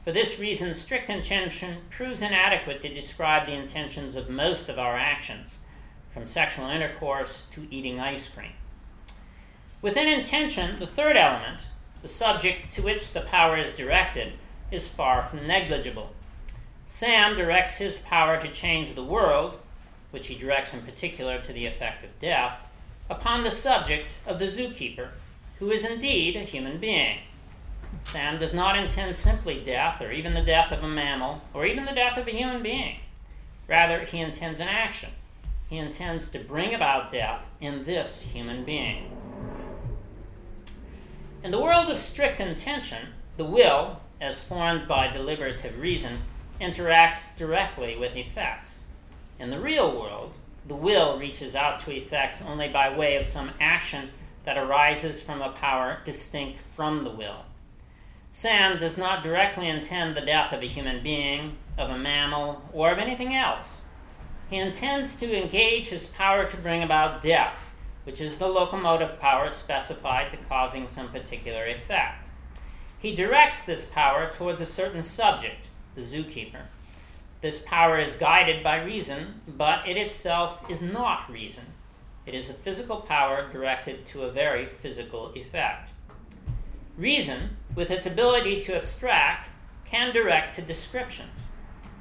For 0.07 0.13
this 0.13 0.39
reason, 0.39 0.73
strict 0.73 1.09
intention 1.09 1.79
proves 1.89 2.21
inadequate 2.21 2.81
to 2.81 2.87
describe 2.87 3.45
the 3.45 3.51
intentions 3.51 4.15
of 4.15 4.29
most 4.29 4.69
of 4.69 4.79
our 4.79 4.95
actions, 4.95 5.57
from 6.09 6.25
sexual 6.25 6.69
intercourse 6.69 7.45
to 7.51 7.67
eating 7.69 7.99
ice 7.99 8.29
cream. 8.29 8.53
Within 9.81 10.07
intention, 10.07 10.79
the 10.79 10.87
third 10.87 11.17
element, 11.17 11.67
the 12.01 12.07
subject 12.07 12.71
to 12.71 12.81
which 12.81 13.11
the 13.11 13.19
power 13.19 13.57
is 13.57 13.75
directed, 13.75 14.31
is 14.71 14.87
far 14.87 15.21
from 15.21 15.45
negligible. 15.45 16.13
Sam 16.85 17.35
directs 17.35 17.75
his 17.75 17.99
power 17.99 18.39
to 18.39 18.47
change 18.47 18.93
the 18.93 19.03
world, 19.03 19.59
which 20.11 20.27
he 20.27 20.37
directs 20.37 20.73
in 20.73 20.83
particular 20.83 21.41
to 21.41 21.51
the 21.51 21.65
effect 21.65 22.05
of 22.05 22.17
death, 22.17 22.59
upon 23.09 23.43
the 23.43 23.51
subject 23.51 24.19
of 24.25 24.39
the 24.39 24.45
zookeeper, 24.45 25.09
who 25.59 25.69
is 25.69 25.83
indeed 25.83 26.37
a 26.37 26.43
human 26.43 26.77
being. 26.77 27.17
Sam 28.01 28.37
does 28.37 28.53
not 28.53 28.77
intend 28.77 29.15
simply 29.15 29.61
death, 29.63 30.01
or 30.01 30.11
even 30.11 30.33
the 30.33 30.41
death 30.41 30.71
of 30.71 30.83
a 30.83 30.87
mammal, 30.87 31.41
or 31.53 31.65
even 31.65 31.85
the 31.85 31.91
death 31.91 32.17
of 32.17 32.27
a 32.27 32.31
human 32.31 32.63
being. 32.63 32.97
Rather, 33.67 34.01
he 34.01 34.19
intends 34.19 34.59
an 34.59 34.67
action. 34.67 35.09
He 35.69 35.77
intends 35.77 36.29
to 36.29 36.39
bring 36.39 36.73
about 36.73 37.11
death 37.11 37.49
in 37.59 37.83
this 37.83 38.21
human 38.21 38.63
being. 38.63 39.11
In 41.43 41.51
the 41.51 41.61
world 41.61 41.89
of 41.89 41.97
strict 41.97 42.39
intention, 42.39 43.09
the 43.35 43.45
will, 43.45 43.99
as 44.21 44.39
formed 44.39 44.87
by 44.87 45.09
deliberative 45.09 45.77
reason, 45.77 46.19
interacts 46.59 47.35
directly 47.35 47.97
with 47.97 48.15
effects. 48.15 48.85
In 49.39 49.49
the 49.49 49.59
real 49.59 49.91
world, 49.91 50.33
the 50.67 50.75
will 50.75 51.19
reaches 51.19 51.55
out 51.55 51.79
to 51.79 51.95
effects 51.95 52.41
only 52.41 52.67
by 52.67 52.95
way 52.95 53.15
of 53.15 53.25
some 53.25 53.51
action 53.59 54.09
that 54.43 54.57
arises 54.57 55.21
from 55.21 55.41
a 55.41 55.51
power 55.51 55.99
distinct 56.03 56.57
from 56.57 57.03
the 57.03 57.11
will. 57.11 57.43
Sam 58.31 58.77
does 58.77 58.97
not 58.97 59.23
directly 59.23 59.67
intend 59.67 60.15
the 60.15 60.21
death 60.21 60.53
of 60.53 60.61
a 60.61 60.67
human 60.67 61.01
being, 61.01 61.57
of 61.77 61.89
a 61.89 61.97
mammal, 61.97 62.61
or 62.73 62.91
of 62.91 62.99
anything 62.99 63.33
else. 63.33 63.83
He 64.49 64.57
intends 64.57 65.15
to 65.17 65.37
engage 65.37 65.89
his 65.89 66.05
power 66.05 66.45
to 66.45 66.57
bring 66.57 66.83
about 66.83 67.21
death, 67.21 67.65
which 68.03 68.21
is 68.21 68.37
the 68.37 68.47
locomotive 68.47 69.19
power 69.19 69.49
specified 69.49 70.29
to 70.29 70.37
causing 70.37 70.87
some 70.87 71.09
particular 71.09 71.65
effect. 71.65 72.29
He 72.99 73.13
directs 73.13 73.63
this 73.63 73.85
power 73.85 74.29
towards 74.31 74.61
a 74.61 74.65
certain 74.65 75.03
subject, 75.03 75.67
the 75.95 76.01
zookeeper. 76.01 76.67
This 77.41 77.59
power 77.59 77.99
is 77.99 78.15
guided 78.15 78.63
by 78.63 78.81
reason, 78.81 79.41
but 79.47 79.87
it 79.87 79.97
itself 79.97 80.63
is 80.69 80.81
not 80.81 81.31
reason. 81.31 81.65
It 82.25 82.33
is 82.33 82.49
a 82.49 82.53
physical 82.53 82.97
power 82.97 83.49
directed 83.51 84.05
to 84.07 84.23
a 84.23 84.31
very 84.31 84.65
physical 84.65 85.31
effect. 85.35 85.93
Reason, 86.97 87.57
with 87.77 87.91
its 87.91 88.07
ability 88.07 88.59
to 88.59 88.75
abstract, 88.75 89.49
can 89.85 90.11
direct 90.11 90.55
to 90.55 90.61
descriptions. 90.63 91.45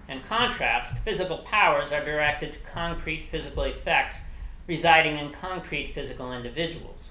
In 0.09 0.23
contrast, 0.23 1.01
physical 1.01 1.39
powers 1.39 1.93
are 1.93 2.03
directed 2.03 2.53
to 2.53 2.59
concrete 2.61 3.27
physical 3.27 3.65
effects 3.65 4.23
residing 4.67 5.19
in 5.19 5.31
concrete 5.31 5.89
physical 5.89 6.33
individuals. 6.33 7.11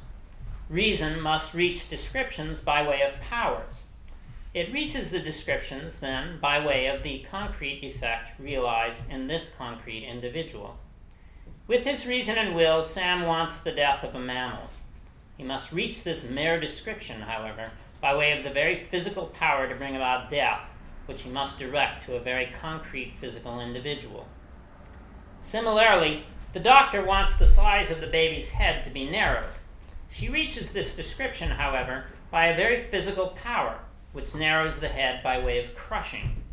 Reason 0.68 1.22
must 1.22 1.54
reach 1.54 1.90
descriptions 1.92 2.60
by 2.60 2.82
way 2.82 3.04
of 3.04 3.22
powers. 3.22 3.84
It 4.52 4.74
reaches 4.74 5.12
the 5.12 5.20
descriptions, 5.20 6.00
then, 6.00 6.40
by 6.42 6.66
way 6.66 6.88
of 6.88 7.04
the 7.04 7.20
concrete 7.20 7.84
effect 7.84 8.32
realized 8.40 9.12
in 9.12 9.28
this 9.28 9.54
concrete 9.56 10.04
individual. 10.04 10.78
With 11.68 11.84
his 11.84 12.08
reason 12.08 12.40
and 12.40 12.56
will, 12.56 12.82
Sam 12.82 13.28
wants 13.28 13.60
the 13.60 13.72
death 13.72 14.04
of 14.04 14.16
a 14.16 14.20
mammal. 14.20 14.72
He 15.38 15.44
must 15.44 15.72
reach 15.72 16.04
this 16.04 16.28
mere 16.28 16.60
description, 16.60 17.22
however, 17.22 17.70
by 18.06 18.16
way 18.16 18.38
of 18.38 18.44
the 18.44 18.52
very 18.52 18.76
physical 18.76 19.26
power 19.26 19.68
to 19.68 19.74
bring 19.74 19.96
about 19.96 20.30
death, 20.30 20.70
which 21.08 21.24
he 21.24 21.30
must 21.32 21.58
direct 21.58 22.04
to 22.04 22.16
a 22.16 22.20
very 22.20 22.46
concrete 22.46 23.10
physical 23.10 23.60
individual. 23.60 24.28
Similarly, 25.42 26.24
The 26.54 26.60
doctor 26.60 27.04
wants 27.04 27.36
the 27.36 27.48
size 27.48 27.90
of 27.90 28.02
the 28.02 28.08
baby's 28.08 28.50
head 28.50 28.84
to 28.84 28.92
be 28.92 29.10
narrowed. 29.10 29.56
She 30.08 30.30
reaches 30.30 30.72
this 30.72 30.96
description, 30.96 31.50
however, 31.50 32.06
by 32.30 32.46
a 32.46 32.56
very 32.56 32.78
physical 32.78 33.30
power, 33.30 33.80
which 34.14 34.36
narrows 34.36 34.78
the 34.78 34.88
head 34.88 35.24
by 35.24 35.44
way 35.44 35.58
of 35.58 35.74
crushing. 35.74 36.44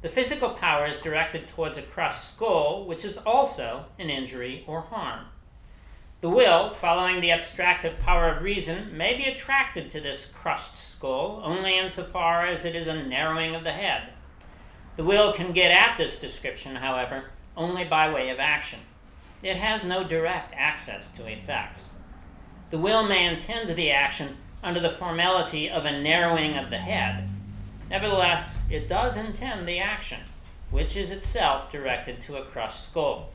The 0.00 0.08
physical 0.08 0.48
power 0.48 0.86
is 0.86 1.02
directed 1.02 1.48
towards 1.48 1.76
a 1.76 1.82
crushed 1.82 2.32
skull, 2.32 2.86
which 2.86 3.04
is 3.04 3.18
also 3.18 3.84
an 3.98 4.08
injury 4.08 4.64
or 4.66 4.80
harm. 4.80 5.26
The 6.20 6.28
will, 6.28 6.70
following 6.70 7.20
the 7.20 7.30
abstractive 7.30 8.00
power 8.00 8.28
of 8.28 8.42
reason, 8.42 8.96
may 8.96 9.16
be 9.16 9.24
attracted 9.24 9.88
to 9.90 10.00
this 10.00 10.26
crushed 10.26 10.76
skull 10.76 11.40
only 11.44 11.78
insofar 11.78 12.44
as 12.44 12.64
it 12.64 12.74
is 12.74 12.88
a 12.88 13.04
narrowing 13.04 13.54
of 13.54 13.62
the 13.62 13.70
head. 13.70 14.08
The 14.96 15.04
will 15.04 15.32
can 15.32 15.52
get 15.52 15.70
at 15.70 15.96
this 15.96 16.20
description, 16.20 16.74
however, 16.74 17.26
only 17.56 17.84
by 17.84 18.12
way 18.12 18.30
of 18.30 18.40
action. 18.40 18.80
It 19.44 19.58
has 19.58 19.84
no 19.84 20.02
direct 20.02 20.52
access 20.56 21.08
to 21.12 21.26
effects. 21.26 21.92
The 22.70 22.78
will 22.78 23.04
may 23.04 23.24
intend 23.24 23.68
the 23.68 23.92
action 23.92 24.38
under 24.60 24.80
the 24.80 24.90
formality 24.90 25.70
of 25.70 25.84
a 25.84 26.02
narrowing 26.02 26.56
of 26.56 26.70
the 26.70 26.78
head. 26.78 27.28
Nevertheless, 27.90 28.64
it 28.68 28.88
does 28.88 29.16
intend 29.16 29.68
the 29.68 29.78
action, 29.78 30.22
which 30.72 30.96
is 30.96 31.12
itself 31.12 31.70
directed 31.70 32.20
to 32.22 32.38
a 32.38 32.44
crushed 32.44 32.84
skull. 32.84 33.30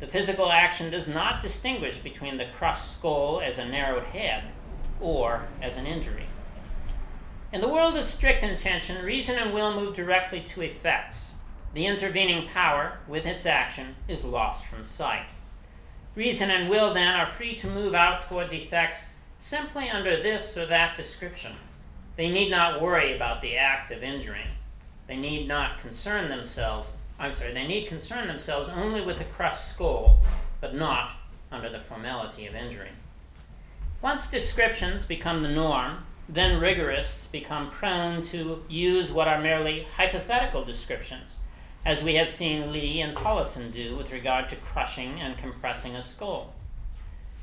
The 0.00 0.06
physical 0.06 0.50
action 0.50 0.90
does 0.90 1.06
not 1.06 1.40
distinguish 1.40 1.98
between 1.98 2.36
the 2.36 2.46
crushed 2.46 2.98
skull 2.98 3.40
as 3.40 3.58
a 3.58 3.64
narrowed 3.64 4.04
head 4.04 4.44
or 5.00 5.46
as 5.62 5.76
an 5.76 5.86
injury. 5.86 6.26
In 7.52 7.60
the 7.60 7.68
world 7.68 7.96
of 7.96 8.04
strict 8.04 8.42
intention, 8.42 9.04
reason 9.04 9.38
and 9.38 9.54
will 9.54 9.72
move 9.72 9.94
directly 9.94 10.40
to 10.40 10.62
effects. 10.62 11.34
The 11.72 11.86
intervening 11.86 12.48
power, 12.48 12.98
with 13.06 13.26
its 13.26 13.46
action, 13.46 13.94
is 14.08 14.24
lost 14.24 14.66
from 14.66 14.82
sight. 14.82 15.26
Reason 16.16 16.50
and 16.50 16.68
will, 16.68 16.92
then, 16.92 17.14
are 17.14 17.26
free 17.26 17.54
to 17.56 17.70
move 17.70 17.94
out 17.94 18.22
towards 18.22 18.52
effects 18.52 19.08
simply 19.38 19.88
under 19.88 20.20
this 20.20 20.56
or 20.56 20.66
that 20.66 20.96
description. 20.96 21.52
They 22.16 22.28
need 22.28 22.50
not 22.50 22.80
worry 22.80 23.14
about 23.14 23.40
the 23.40 23.56
act 23.56 23.90
of 23.90 24.02
injuring. 24.02 24.48
They 25.06 25.16
need 25.16 25.46
not 25.46 25.80
concern 25.80 26.28
themselves 26.28 26.92
I'm 27.18 27.32
sorry, 27.32 27.54
they 27.54 27.66
need 27.66 27.86
concern 27.86 28.26
themselves 28.26 28.68
only 28.68 29.00
with 29.00 29.20
a 29.20 29.24
crushed 29.24 29.68
skull, 29.68 30.20
but 30.60 30.74
not 30.74 31.16
under 31.50 31.70
the 31.70 31.80
formality 31.80 32.46
of 32.46 32.54
injury. 32.54 32.90
Once 34.02 34.28
descriptions 34.28 35.04
become 35.04 35.42
the 35.42 35.48
norm, 35.48 36.04
then 36.28 36.60
rigorists 36.60 37.26
become 37.26 37.70
prone 37.70 38.20
to 38.22 38.64
use 38.68 39.12
what 39.12 39.28
are 39.28 39.40
merely 39.40 39.86
hypothetical 39.96 40.64
descriptions, 40.64 41.38
as 41.84 42.02
we 42.02 42.14
have 42.14 42.28
seen 42.28 42.72
Lee 42.72 43.00
and 43.00 43.16
Tollefsen 43.16 43.70
do 43.72 43.96
with 43.96 44.12
regard 44.12 44.48
to 44.48 44.56
crushing 44.56 45.20
and 45.20 45.38
compressing 45.38 45.94
a 45.94 46.02
skull. 46.02 46.54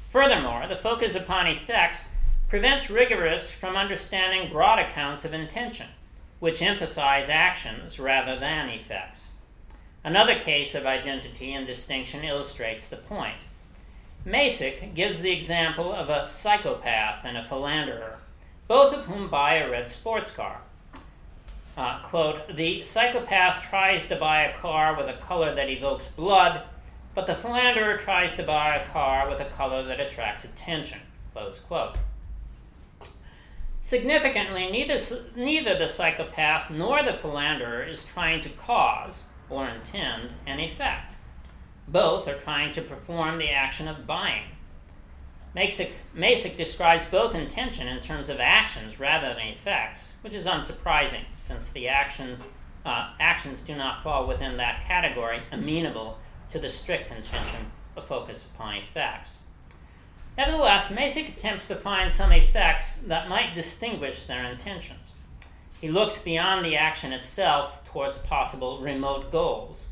Furthermore, 0.09 0.67
the 0.67 0.75
focus 0.75 1.15
upon 1.15 1.47
effects 1.47 2.09
prevents 2.49 2.89
rigorists 2.89 3.49
from 3.51 3.77
understanding 3.77 4.51
broad 4.51 4.77
accounts 4.77 5.23
of 5.23 5.33
intention, 5.33 5.87
which 6.39 6.61
emphasize 6.61 7.29
actions 7.29 7.99
rather 7.99 8.37
than 8.37 8.69
effects. 8.69 9.30
Another 10.03 10.39
case 10.39 10.73
of 10.73 10.85
identity 10.85 11.53
and 11.53 11.67
distinction 11.67 12.23
illustrates 12.23 12.87
the 12.87 12.97
point. 12.97 13.37
Masek 14.25 14.93
gives 14.93 15.21
the 15.21 15.31
example 15.31 15.93
of 15.93 16.09
a 16.09 16.27
psychopath 16.27 17.23
and 17.23 17.37
a 17.37 17.43
philanderer, 17.43 18.17
both 18.67 18.93
of 18.93 19.05
whom 19.05 19.29
buy 19.29 19.55
a 19.55 19.69
red 19.69 19.89
sports 19.89 20.31
car. 20.31 20.61
Uh, 21.77 21.99
quote, 22.01 22.55
the 22.55 22.83
psychopath 22.83 23.63
tries 23.63 24.07
to 24.07 24.15
buy 24.15 24.43
a 24.43 24.57
car 24.57 24.95
with 24.95 25.07
a 25.07 25.13
color 25.13 25.55
that 25.55 25.69
evokes 25.69 26.07
blood, 26.07 26.63
but 27.15 27.27
the 27.27 27.35
philanderer 27.35 27.97
tries 27.97 28.35
to 28.35 28.43
buy 28.43 28.75
a 28.75 28.87
car 28.87 29.29
with 29.29 29.39
a 29.39 29.45
color 29.45 29.83
that 29.83 29.99
attracts 29.99 30.43
attention. 30.43 30.99
Close 31.33 31.59
quote. 31.59 31.97
Significantly, 33.81 34.69
neither, 34.69 34.97
neither 35.35 35.77
the 35.77 35.87
psychopath 35.87 36.69
nor 36.69 37.01
the 37.01 37.13
philanderer 37.13 37.83
is 37.83 38.05
trying 38.05 38.39
to 38.41 38.49
cause, 38.49 39.25
or 39.51 39.67
intend 39.67 40.33
an 40.47 40.59
effect. 40.59 41.17
Both 41.87 42.27
are 42.27 42.37
trying 42.37 42.71
to 42.71 42.81
perform 42.81 43.37
the 43.37 43.51
action 43.51 43.87
of 43.87 44.07
buying. 44.07 44.43
Masek, 45.55 46.55
describes 46.55 47.05
both 47.05 47.35
intention 47.35 47.87
in 47.87 47.99
terms 47.99 48.29
of 48.29 48.39
actions 48.39 48.99
rather 48.99 49.33
than 49.33 49.47
effects, 49.47 50.13
which 50.21 50.33
is 50.33 50.47
unsurprising 50.47 51.25
since 51.33 51.71
the 51.71 51.89
action, 51.89 52.37
uh, 52.85 53.11
actions 53.19 53.61
do 53.61 53.75
not 53.75 54.01
fall 54.01 54.25
within 54.25 54.55
that 54.57 54.85
category 54.85 55.41
amenable 55.51 56.17
to 56.49 56.57
the 56.57 56.69
strict 56.69 57.11
intention 57.11 57.71
of 57.97 58.05
focus 58.05 58.45
upon 58.45 58.75
effects. 58.75 59.39
Nevertheless, 60.37 60.87
Masek 60.87 61.27
attempts 61.27 61.67
to 61.67 61.75
find 61.75 62.11
some 62.11 62.31
effects 62.31 62.93
that 63.07 63.27
might 63.27 63.53
distinguish 63.53 64.23
their 64.23 64.45
intentions. 64.45 65.10
He 65.81 65.89
looks 65.89 66.21
beyond 66.21 66.63
the 66.63 66.77
action 66.77 67.11
itself 67.11 67.83
towards 67.85 68.19
possible 68.19 68.77
remote 68.77 69.31
goals. 69.31 69.89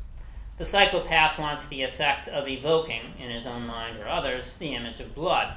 The 0.56 0.64
psychopath 0.64 1.36
wants 1.36 1.66
the 1.66 1.82
effect 1.82 2.28
of 2.28 2.46
evoking, 2.46 3.14
in 3.18 3.30
his 3.30 3.44
own 3.44 3.66
mind 3.66 3.98
or 3.98 4.06
others, 4.06 4.54
the 4.54 4.76
image 4.76 5.00
of 5.00 5.16
blood. 5.16 5.56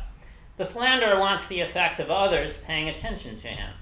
The 0.58 0.66
philanderer 0.66 1.20
wants 1.20 1.46
the 1.46 1.60
effect 1.60 2.00
of 2.00 2.10
others 2.10 2.58
paying 2.58 2.90
attention 2.90 3.38
to 3.42 3.48
him. 3.48 3.74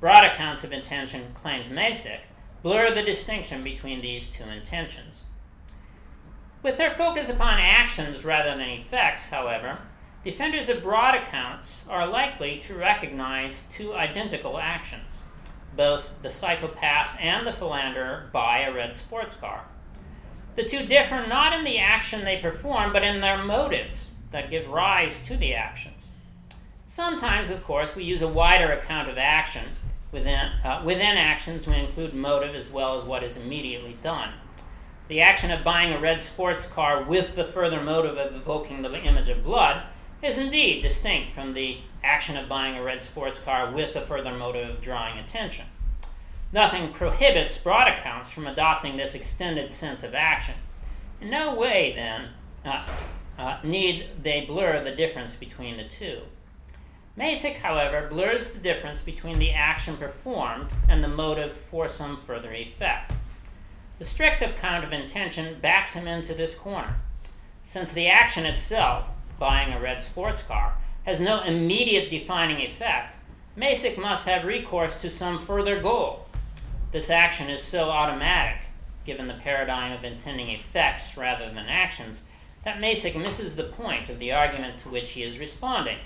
Broad 0.00 0.24
accounts 0.24 0.64
of 0.64 0.72
intention, 0.72 1.32
claims 1.34 1.68
Masek, 1.68 2.20
blur 2.62 2.94
the 2.94 3.02
distinction 3.02 3.62
between 3.62 4.00
these 4.00 4.30
two 4.30 4.44
intentions. 4.44 5.24
With 6.62 6.78
their 6.78 6.90
focus 6.90 7.28
upon 7.28 7.58
actions 7.58 8.24
rather 8.24 8.50
than 8.50 8.60
effects, 8.60 9.28
however, 9.28 9.80
defenders 10.24 10.70
of 10.70 10.82
broad 10.82 11.14
accounts 11.14 11.86
are 11.90 12.06
likely 12.06 12.56
to 12.58 12.74
recognize 12.74 13.66
two 13.68 13.92
identical 13.92 14.58
actions 14.58 15.09
both 15.80 16.10
the 16.20 16.30
psychopath 16.30 17.16
and 17.18 17.46
the 17.46 17.52
philanderer 17.54 18.28
buy 18.34 18.58
a 18.58 18.70
red 18.70 18.94
sports 18.94 19.34
car. 19.34 19.64
The 20.54 20.62
two 20.62 20.84
differ 20.84 21.26
not 21.26 21.54
in 21.54 21.64
the 21.64 21.78
action 21.78 22.22
they 22.22 22.36
perform, 22.36 22.92
but 22.92 23.02
in 23.02 23.22
their 23.22 23.42
motives 23.42 24.12
that 24.30 24.50
give 24.50 24.68
rise 24.68 25.24
to 25.24 25.38
the 25.38 25.54
actions. 25.54 26.10
Sometimes, 26.86 27.48
of 27.48 27.64
course, 27.64 27.96
we 27.96 28.04
use 28.04 28.20
a 28.20 28.28
wider 28.28 28.70
account 28.70 29.08
of 29.08 29.16
action. 29.16 29.68
Within, 30.12 30.50
uh, 30.62 30.82
within 30.84 31.16
actions, 31.16 31.66
we 31.66 31.76
include 31.76 32.12
motive 32.12 32.54
as 32.54 32.70
well 32.70 32.94
as 32.94 33.02
what 33.02 33.22
is 33.22 33.38
immediately 33.38 33.96
done. 34.02 34.34
The 35.08 35.22
action 35.22 35.50
of 35.50 35.64
buying 35.64 35.94
a 35.94 35.98
red 35.98 36.20
sports 36.20 36.66
car 36.66 37.02
with 37.02 37.36
the 37.36 37.44
further 37.44 37.82
motive 37.82 38.18
of 38.18 38.36
evoking 38.36 38.82
the 38.82 38.92
image 39.02 39.30
of 39.30 39.42
blood 39.42 39.84
is 40.22 40.36
indeed 40.36 40.82
distinct 40.82 41.30
from 41.30 41.54
the 41.54 41.78
action 42.02 42.36
of 42.36 42.48
buying 42.48 42.76
a 42.76 42.82
red 42.82 43.02
sports 43.02 43.38
car 43.38 43.70
with 43.70 43.94
the 43.94 44.00
further 44.00 44.32
motive 44.32 44.68
of 44.70 44.80
drawing 44.80 45.18
attention. 45.18 45.66
Nothing 46.52 46.92
prohibits 46.92 47.58
broad 47.58 47.88
accounts 47.88 48.30
from 48.30 48.46
adopting 48.46 48.96
this 48.96 49.14
extended 49.14 49.70
sense 49.70 50.02
of 50.02 50.14
action. 50.14 50.56
In 51.20 51.30
no 51.30 51.54
way, 51.54 51.92
then, 51.94 52.30
uh, 52.64 52.84
uh, 53.38 53.58
need 53.62 54.10
they 54.18 54.42
blur 54.42 54.82
the 54.82 54.90
difference 54.90 55.34
between 55.34 55.76
the 55.76 55.84
two. 55.84 56.22
Masek, 57.18 57.56
however, 57.56 58.08
blurs 58.08 58.50
the 58.50 58.60
difference 58.60 59.00
between 59.00 59.38
the 59.38 59.52
action 59.52 59.96
performed 59.96 60.70
and 60.88 61.04
the 61.04 61.08
motive 61.08 61.52
for 61.52 61.86
some 61.86 62.16
further 62.16 62.52
effect. 62.52 63.12
The 63.98 64.04
strict 64.04 64.40
account 64.40 64.84
of 64.84 64.92
intention 64.92 65.58
backs 65.60 65.92
him 65.92 66.08
into 66.08 66.34
this 66.34 66.54
corner. 66.54 66.96
Since 67.62 67.92
the 67.92 68.08
action 68.08 68.46
itself, 68.46 69.10
buying 69.38 69.72
a 69.72 69.80
red 69.80 70.00
sports 70.00 70.42
car, 70.42 70.74
has 71.10 71.18
no 71.18 71.42
immediate 71.42 72.08
defining 72.08 72.60
effect, 72.60 73.16
Masek 73.58 73.98
must 73.98 74.28
have 74.28 74.44
recourse 74.44 75.00
to 75.00 75.10
some 75.10 75.40
further 75.40 75.80
goal. 75.80 76.26
This 76.92 77.10
action 77.10 77.50
is 77.50 77.60
so 77.60 77.90
automatic, 77.90 78.62
given 79.04 79.26
the 79.26 79.34
paradigm 79.34 79.90
of 79.90 80.04
intending 80.04 80.50
effects 80.50 81.16
rather 81.16 81.46
than 81.46 81.66
actions, 81.66 82.22
that 82.62 82.78
Masek 82.78 83.20
misses 83.20 83.56
the 83.56 83.64
point 83.64 84.08
of 84.08 84.20
the 84.20 84.30
argument 84.30 84.78
to 84.78 84.88
which 84.88 85.10
he 85.10 85.24
is 85.24 85.40
responding. 85.40 85.98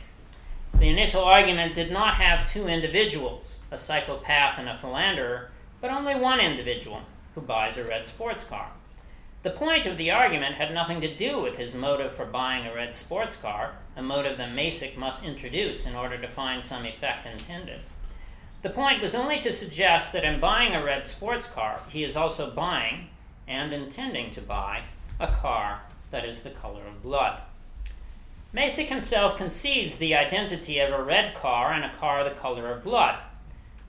The 0.72 0.88
initial 0.88 1.22
argument 1.22 1.74
did 1.74 1.92
not 1.92 2.14
have 2.14 2.50
two 2.50 2.66
individuals, 2.66 3.60
a 3.70 3.76
psychopath 3.76 4.58
and 4.58 4.70
a 4.70 4.78
philanderer, 4.78 5.50
but 5.82 5.90
only 5.90 6.14
one 6.14 6.40
individual 6.40 7.02
who 7.34 7.42
buys 7.42 7.76
a 7.76 7.84
red 7.84 8.06
sports 8.06 8.42
car. 8.42 8.70
The 9.42 9.50
point 9.50 9.84
of 9.84 9.98
the 9.98 10.10
argument 10.10 10.54
had 10.54 10.72
nothing 10.72 11.02
to 11.02 11.14
do 11.14 11.42
with 11.42 11.56
his 11.56 11.74
motive 11.74 12.12
for 12.12 12.24
buying 12.24 12.66
a 12.66 12.74
red 12.74 12.94
sports 12.94 13.36
car, 13.36 13.74
a 13.96 14.02
motive 14.02 14.36
that 14.38 14.54
Masek 14.54 14.96
must 14.96 15.24
introduce 15.24 15.86
in 15.86 15.94
order 15.94 16.18
to 16.18 16.28
find 16.28 16.64
some 16.64 16.84
effect 16.84 17.26
intended. 17.26 17.80
The 18.62 18.70
point 18.70 19.02
was 19.02 19.14
only 19.14 19.38
to 19.40 19.52
suggest 19.52 20.12
that 20.12 20.24
in 20.24 20.40
buying 20.40 20.74
a 20.74 20.84
red 20.84 21.04
sports 21.04 21.46
car, 21.46 21.80
he 21.88 22.02
is 22.02 22.16
also 22.16 22.50
buying 22.50 23.08
and 23.46 23.72
intending 23.72 24.30
to 24.30 24.40
buy 24.40 24.84
a 25.20 25.26
car 25.28 25.82
that 26.10 26.24
is 26.24 26.42
the 26.42 26.50
color 26.50 26.86
of 26.86 27.02
blood. 27.02 27.40
Masek 28.54 28.86
himself 28.86 29.36
concedes 29.36 29.98
the 29.98 30.14
identity 30.14 30.78
of 30.78 30.92
a 30.92 31.02
red 31.02 31.34
car 31.34 31.72
and 31.72 31.84
a 31.84 31.94
car 31.94 32.24
the 32.24 32.30
color 32.30 32.70
of 32.70 32.84
blood. 32.84 33.18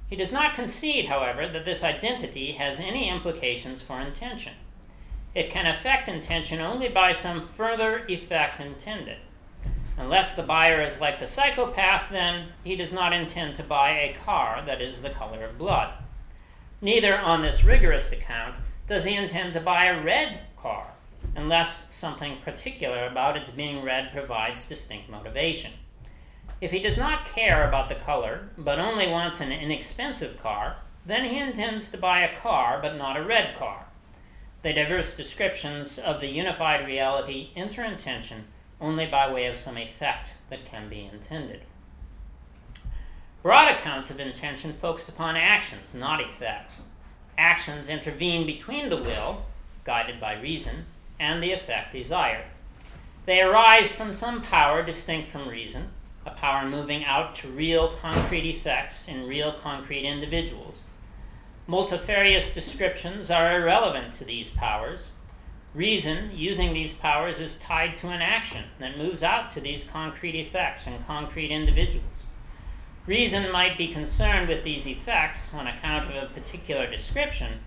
He 0.10 0.16
does 0.16 0.32
not 0.32 0.56
concede, 0.56 1.06
however, 1.06 1.47
that 1.47 1.66
this 1.66 1.84
identity 1.84 2.53
has 2.53 2.80
any 2.80 3.10
implications 3.10 3.82
for 3.82 4.01
intention. 4.01 4.53
it 5.36 5.49
can 5.49 5.68
affect 5.68 6.08
intention 6.08 6.62
only 6.62 6.88
by 6.88 7.12
some 7.12 7.41
further 7.41 8.06
effect 8.08 8.60
intended. 8.60 9.18
Unless 9.98 10.36
the 10.36 10.43
buyer 10.43 10.82
is 10.82 11.00
like 11.00 11.20
the 11.20 11.26
psychopath, 11.26 12.10
then 12.10 12.50
he 12.64 12.76
does 12.76 12.91
not 12.91 13.14
intend 13.14 13.56
to 13.56 13.64
buy 13.64 13.91
a 13.91 14.16
car 14.26 14.62
that 14.66 14.82
is 14.82 15.02
the 15.02 15.10
color 15.10 15.46
of 15.46 15.58
blood. 15.58 15.93
Neither 16.82 17.18
on 17.18 17.41
this 17.41 17.64
rigorous 17.64 18.12
account 18.12 18.56
does 18.88 19.06
he 19.06 19.16
intend 19.16 19.54
to 19.54 19.62
buy 19.62 19.86
a 19.86 20.04
red 20.04 20.39
car, 20.58 20.88
unless 21.36 21.93
something 21.93 22.38
particular 22.38 23.06
about 23.06 23.38
its 23.38 23.50
being 23.50 23.84
red 23.84 24.12
provides 24.12 24.68
distinct 24.68 25.10
motivation. 25.10 25.72
If 26.60 26.72
he 26.72 26.80
does 26.80 26.98
not 26.98 27.26
care 27.26 27.68
about 27.68 27.89
the 27.89 27.96
color, 27.96 28.50
but 28.58 28.80
only 28.80 29.08
wants 29.08 29.39
an 29.39 29.52
inexpensive 29.52 30.41
car, 30.41 30.78
then 31.06 31.26
he 31.26 31.39
intends 31.39 31.89
to 31.91 31.98
buy 31.98 32.20
a 32.22 32.36
car, 32.36 32.80
but 32.82 32.98
not 32.98 33.18
a 33.18 33.24
red 33.24 33.56
car. 33.58 33.86
The 34.62 34.74
diverse 34.74 35.16
descriptions 35.16 35.98
of 35.98 36.20
the 36.20 36.30
unified 36.30 36.86
reality 36.86 37.52
enter 37.56 37.84
intention 37.84 38.48
only 38.80 39.05
by 39.05 39.32
way 39.32 39.45
of 39.45 39.57
some 39.57 39.78
effect 39.78 40.32
that 40.49 40.65
can 40.65 40.89
be 40.89 41.09
intended. 41.11 41.61
Broad 43.41 43.67
accounts 43.67 44.09
of 44.09 44.19
intention 44.19 44.73
focus 44.73 45.07
upon 45.07 45.36
actions, 45.36 45.93
not 45.93 46.19
effects. 46.19 46.84
Actions 47.38 47.89
intervene 47.89 48.45
between 48.45 48.89
the 48.89 48.97
will, 48.97 49.43
guided 49.84 50.19
by 50.19 50.34
reason, 50.34 50.86
and 51.19 51.41
the 51.41 51.51
effect 51.51 51.93
desired. 51.93 52.45
They 53.26 53.41
arise 53.41 53.91
from 53.91 54.13
some 54.13 54.41
power 54.41 54.84
distinct 54.84 55.28
from 55.28 55.47
reason, 55.47 55.89
a 56.26 56.32
power 56.32 56.67
moving 56.67 57.05
out 57.05 57.36
to 57.36 57.47
real 57.47 57.89
concrete 57.89 58.47
effects 58.49 59.07
in 59.07 59.28
real 59.28 59.53
concrete 59.53 60.05
individuals. 60.05 60.84
Multifarious 61.67 62.53
descriptions 62.53 63.32
are 63.32 63.59
irrelevant 63.59 64.13
to 64.13 64.23
these 64.23 64.49
powers. 64.49 65.11
Reason, 65.76 66.32
using 66.34 66.71
these 66.71 66.93
powers, 66.93 67.41
is 67.41 67.57
tied 67.57 67.97
to 67.97 68.07
an 68.07 68.21
action 68.21 68.63
that 68.80 68.97
moves 68.97 69.21
out 69.21 69.51
to 69.51 69.59
these 69.59 69.84
concrete 69.84 70.34
effects 70.34 70.88
and 70.88 71.05
concrete 71.05 71.51
individuals. 71.51 72.23
Reason 73.05 73.51
might 73.51 73.78
be 73.78 73.89
concerned 73.89 74.47
with 74.47 74.63
these 74.63 74.88
effects 74.88 75.53
on 75.53 75.67
account 75.67 76.09
of 76.09 76.15
a 76.15 76.34
particular 76.34 76.89
description, 76.89 77.59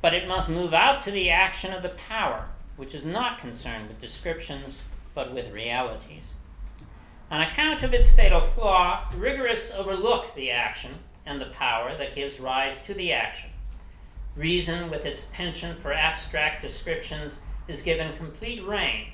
but 0.00 0.14
it 0.14 0.28
must 0.28 0.48
move 0.48 0.72
out 0.72 1.00
to 1.00 1.10
the 1.10 1.28
action 1.28 1.72
of 1.72 1.82
the 1.82 1.88
power, 1.88 2.46
which 2.76 2.94
is 2.94 3.04
not 3.04 3.40
concerned 3.40 3.88
with 3.88 3.98
descriptions 3.98 4.82
but 5.12 5.34
with 5.34 5.52
realities. 5.52 6.34
On 7.32 7.40
account 7.40 7.82
of 7.82 7.92
its 7.92 8.12
fatal 8.12 8.42
flaw, 8.42 9.10
rigorists 9.16 9.74
overlook 9.74 10.32
the 10.36 10.52
action 10.52 10.92
and 11.26 11.40
the 11.40 11.46
power 11.46 11.96
that 11.96 12.14
gives 12.14 12.38
rise 12.38 12.78
to 12.86 12.94
the 12.94 13.12
action. 13.12 13.50
Reason, 14.36 14.88
with 14.88 15.04
its 15.04 15.24
penchant 15.24 15.78
for 15.78 15.92
abstract 15.92 16.62
descriptions, 16.62 17.40
is 17.68 17.82
given 17.82 18.16
complete 18.16 18.64
rein. 18.64 19.08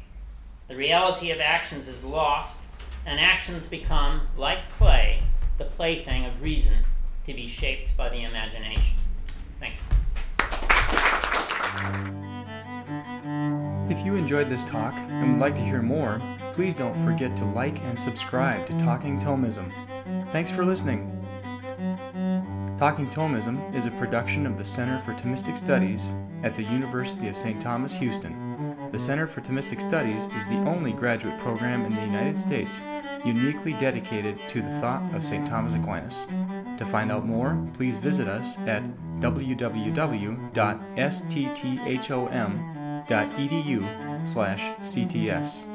The 0.68 0.76
reality 0.76 1.30
of 1.30 1.40
actions 1.40 1.88
is 1.88 2.05
lost, 2.05 2.61
and 3.05 3.18
actions 3.18 3.68
become, 3.68 4.22
like 4.36 4.70
clay, 4.70 5.22
the 5.59 5.64
plaything 5.64 6.24
of 6.24 6.40
reason 6.42 6.78
to 7.26 7.34
be 7.34 7.46
shaped 7.46 7.96
by 7.96 8.09
the 8.09 8.22
imagination. 8.24 8.96
Thank 9.61 9.74
you. 9.74 9.82
If 13.88 14.05
you 14.05 14.14
enjoyed 14.14 14.48
this 14.48 14.64
talk 14.64 14.94
and 14.94 15.32
would 15.32 15.40
like 15.40 15.55
to 15.57 15.62
hear 15.62 15.82
more, 15.82 16.20
please 16.53 16.74
don't 16.74 16.96
forget 17.05 17.36
to 17.36 17.44
like 17.44 17.80
and 17.82 17.98
subscribe 17.98 18.66
to 18.66 18.76
Talking 18.78 19.18
Thomism. 19.18 19.70
Thanks 20.30 20.50
for 20.50 20.64
listening. 20.64 21.22
Talking 22.77 23.09
Thomism 23.09 23.75
is 23.75 23.87
a 23.87 23.91
production 23.93 24.47
of 24.47 24.57
the 24.57 24.64
Center 24.64 24.99
for 25.01 25.12
Thomistic 25.12 25.57
Studies 25.57 26.14
at 26.43 26.55
the 26.55 26.64
University 26.64 27.29
of 27.29 27.37
St. 27.37 27.61
Thomas, 27.61 27.95
Houston. 27.95 28.89
The 28.91 28.99
Center 28.99 29.27
for 29.27 29.41
Thomistic 29.41 29.81
Studies 29.81 30.27
is 30.37 30.47
the 30.49 30.59
only 30.66 30.93
graduate 30.93 31.39
program 31.39 31.85
in 31.85 31.95
the 31.95 32.01
United 32.03 32.39
States 32.39 32.83
uniquely 33.25 33.75
dedicated 33.75 34.39
to 34.49 34.61
the 34.62 34.81
thought 34.81 35.03
of 35.14 35.23
St. 35.23 35.47
Thomas 35.47 35.75
Aquinas. 35.75 36.27
To 36.79 36.85
find 36.85 37.12
out 37.12 37.27
more, 37.27 37.57
please 37.75 37.97
visit 37.97 38.27
us 38.27 38.59
at 38.66 38.83
www.stthom.edu 39.20 40.29
slash 44.29 44.61
cts. 44.81 45.72